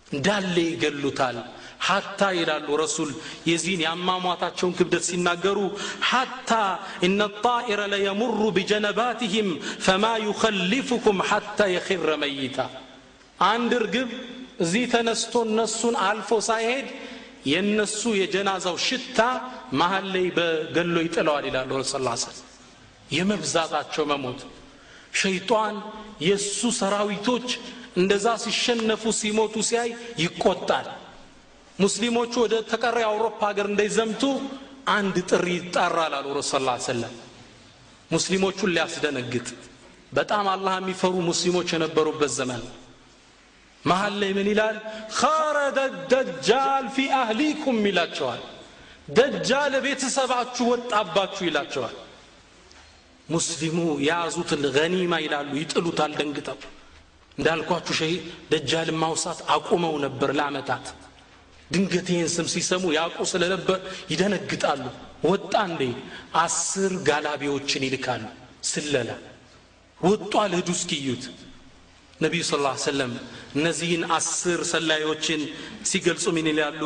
እንዳለ 0.06 0.56
ይገሉታል። 0.66 1.38
ሐታ 1.86 2.20
ይላሉ 2.38 2.68
ረሱል 2.82 3.10
የዚህን 3.48 3.80
የአሟሟታቸውን 3.84 4.76
ክብደት 4.78 5.04
ሲናገሩ 5.08 5.58
ሐታ 6.10 6.50
እነ 7.06 7.20
ጣኢረ 7.44 7.80
ለየሙሩ 7.92 8.40
ቢጀነባትህም 8.56 9.48
ፈማ 9.86 10.04
ዩኸሊፉኩም 10.26 11.18
ሐታ 11.30 11.68
የኽረ 11.74 12.10
መይታ። 12.22 12.58
አንድ 13.46 13.72
እርግብ 13.80 14.10
እዚህ 14.56 14.84
ተነስቶ 14.92 15.34
እነሱን 15.48 15.94
አልፎ 16.06 16.30
ሳይሄድ 16.48 16.86
የነሱ 17.52 18.02
የጀናዛው 18.20 18.76
ሽታ 18.86 19.18
መሀል 19.80 20.06
ላይ 20.14 20.26
በገሎ 20.36 20.96
ይጥለዋል 21.06 21.44
ይላሉ 21.48 21.70
ረሱ 21.80 21.92
ስ 22.22 22.26
የመብዛታቸው 23.16 24.04
መሞት። 24.12 24.40
ሸይጣን 25.20 25.74
የእሱ 26.26 26.60
ሰራዊቶች 26.78 27.48
እንደዛ 28.00 28.26
ሲሸነፉ 28.44 29.02
ሲሞቱ 29.20 29.54
ሲያይ 29.68 29.90
ይቆጣል። 30.22 30.88
ሙስሊሞቹ 31.78 32.32
ወደ 32.44 32.54
ተቀረ 32.70 32.96
የአውሮፓ 33.02 33.40
ሀገር 33.50 33.66
እንዳይዘምቱ 33.72 34.22
አንድ 34.94 35.16
ጥሪ 35.30 35.46
ይጣራል 35.58 36.12
አሉ 36.18 36.26
ረሱ 36.38 36.50
ስ 36.54 36.88
ሰለም 36.88 37.14
ሙስሊሞቹን 38.10 38.72
ሊያስደነግጥ 38.74 39.48
በጣም 40.12 40.44
አላህ 40.52 40.74
የሚፈሩ 40.80 41.14
ሙስሊሞች 41.30 41.68
የነበሩበት 41.74 42.32
ዘመን 42.38 42.62
መሀል 43.86 44.14
ላይ 44.20 44.30
ምን 44.36 44.48
ይላል? 44.52 44.76
ኸረደ 45.18 45.78
ደጃል 46.12 46.84
ፊ 46.94 47.06
አህሊኩም 47.18 47.78
ይላቸዋል። 47.86 48.42
ደጃል 49.08 49.72
ቤተሰባችሁ 49.84 50.64
ወጣባችሁ 50.72 51.42
ይላቸዋል። 51.48 51.96
ሙስሊሙ 53.28 53.76
የያዙትን 54.06 54.62
ገኒማ 54.76 55.12
ይላሉ 55.24 55.50
ይጥሉታል 55.60 56.12
ደንግጠው። 56.18 56.58
እንዳልኳችሁ 57.38 57.94
ሸይ 58.00 58.14
ደጃል 58.52 58.88
ማውሳት 59.00 59.40
አቁመው 59.54 59.94
ነበር 60.04 60.30
ለአመታት 60.38 60.86
ድንገት 61.70 62.08
ይህን 62.12 62.28
ስም 62.34 62.46
ሲሰሙ 62.52 62.84
ያውቁ 62.96 63.18
ስለነበር 63.30 63.78
ይደነግጣሉ። 64.12 64.82
ወጣ 65.24 65.54
እንዴ? 65.68 65.82
አስር 66.42 66.92
ጋላቢዎችን 67.08 67.82
ይልካሉ። 67.86 68.22
ስለላ። 68.64 69.10
ወጧል 70.00 70.52
ሂዱ 70.58 70.68
እስኪዩት 70.76 71.24
ነቢዩ 72.20 72.42
ስ 72.48 72.58
ላ 72.64 72.68
ሰለም 72.84 73.12
እነዚህን 73.56 74.02
አስር 74.16 74.60
ሰላዮችን 74.70 75.40
ሲገልጹ 75.90 76.24
ምን 76.36 76.46
ይላሉ? 76.52 76.82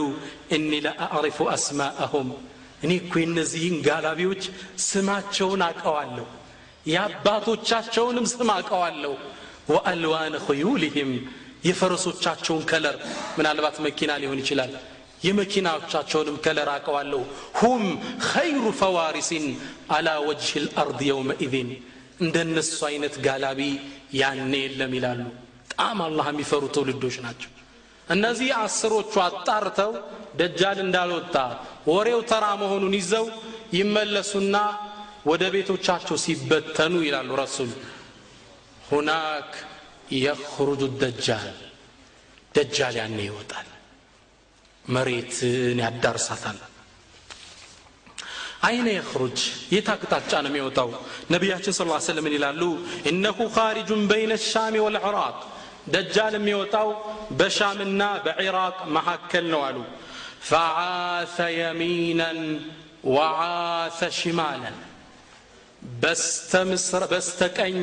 እኒ 0.57 0.71
ለአዕሪፉ 0.87 1.39
አስማአሁም 1.55 2.29
እኔ 2.85 2.91
እኮ 3.03 3.13
እነዚህን 3.27 3.77
ጋላቢዎች 3.89 4.43
ስማቸውን 4.87 5.63
አቀዋለሁ 5.69 6.27
የአባቶቻቸውንም 6.93 8.27
ስም 8.33 8.51
አቀዋለሁ 8.57 9.13
وألوان 9.73 10.35
خيولهم 10.47 11.11
የፈረሶቻቸውን 11.69 12.63
color 12.71 12.97
ምናልባት 13.39 13.77
መኪና 13.87 14.13
ሊሆን 14.23 14.41
ይችላል 14.43 14.73
የመኪናዎቻቸውንም 15.27 16.37
color 16.45 16.69
አቀዋለሁ 16.77 17.21
هم 17.61 17.83
خير 18.31 18.65
فوارس 18.81 19.47
على 19.97 20.09
وجه 20.29 20.53
الأرض 20.65 21.01
يومئذ 21.09 21.71
እንደነሱ 22.25 22.79
አይነት 22.89 23.15
ጋላቢ 23.27 23.61
ያኔ 24.19 24.53
የለም 24.63 24.93
ይላሉ። 24.99 25.21
በጣም 25.63 25.99
አላህ 26.07 26.27
የሚፈሩ 26.33 26.63
ትውልዶች 26.75 27.17
ናቸው። 27.25 27.51
እነዚህ 28.07 28.51
አስሮቹ 28.61 29.13
አጣርተው 29.27 29.93
ደጃል 30.41 30.79
እንዳልወጣ 30.85 31.35
ወሬው 31.91 32.21
ተራ 32.31 32.45
መሆኑን 32.63 32.95
ይዘው 32.99 33.27
ይመለሱና 33.79 34.57
ወደ 35.27 35.43
ቤቶቻቸው 35.55 36.17
ሲበተኑ 36.25 36.95
ይላሉ 37.07 37.31
ረሱል። 37.43 37.73
ሁናክ 38.89 39.51
የኽሩጁ 40.19 40.83
ደጃል 41.03 41.59
ደጃል 42.55 42.95
ያኔ 43.01 43.19
ይወጣል። 43.29 43.69
መሬትን 44.85 45.79
ያዳርሳታል 45.85 46.59
አይነ 48.61 48.87
የኽሩጅ 48.93 49.39
የት 49.75 49.87
አቅጣጫ 49.93 50.33
ነው 50.45 50.51
የሚወጣው። 50.51 50.89
ነቢያችን 51.31 51.73
ስ 51.73 51.81
ሰለም 52.09 52.27
ይላሉ? 52.31 52.63
እነሁ 53.11 53.39
ካሪጁን 53.57 54.03
በይነ 54.11 54.33
ሻሚ 54.51 54.75
ወልዕራቅ 54.85 55.37
ደጃል 55.95 56.35
የሚወጣው 56.39 56.89
በሻምና 57.39 58.03
በዒራቅ 58.25 58.77
መካከል 58.97 59.45
ነው 59.53 59.63
አሉ። 59.69 59.79
ፈዓሰ 60.51 61.37
የሚናን 61.57 62.41
ወዓሰ 63.15 64.01
ሽማለን 64.19 64.77
በስተቀኝ 67.13 67.77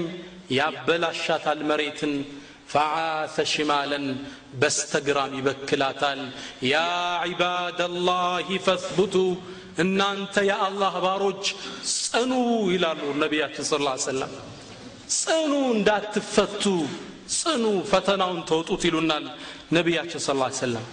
ያበላሻታል 0.57 1.61
መሬትን። 1.69 2.13
ፈዓሰ 2.71 3.35
ሽማለን 3.51 4.05
በስተግራም 4.61 5.31
ይበክላታል። 5.39 6.21
ያ 6.67 6.77
ዒባድ 7.29 7.79
ላህ 8.07 8.33
ፈትቡቱ 8.65 9.15
እናንተ 9.77 10.35
የአላህ 10.49 10.93
ባሮች 11.05 11.43
ጽኑ 11.95 12.31
ይላሉ 12.73 13.01
ነቢያችን 13.23 13.65
ስ 13.69 13.79
ላ 13.87 13.91
ሰለም 14.07 14.31
ጽኑ 15.17 15.51
እንዳትፈቱ 15.75 16.63
ጽኑ 17.37 17.65
ፈተናውን 17.91 18.41
ተውጡት 18.49 18.83
ይሉናል 18.89 19.25
ነቢያችን 19.77 20.21
ስ 20.27 20.35
ላ 20.41 20.47
ሰለም 20.61 20.85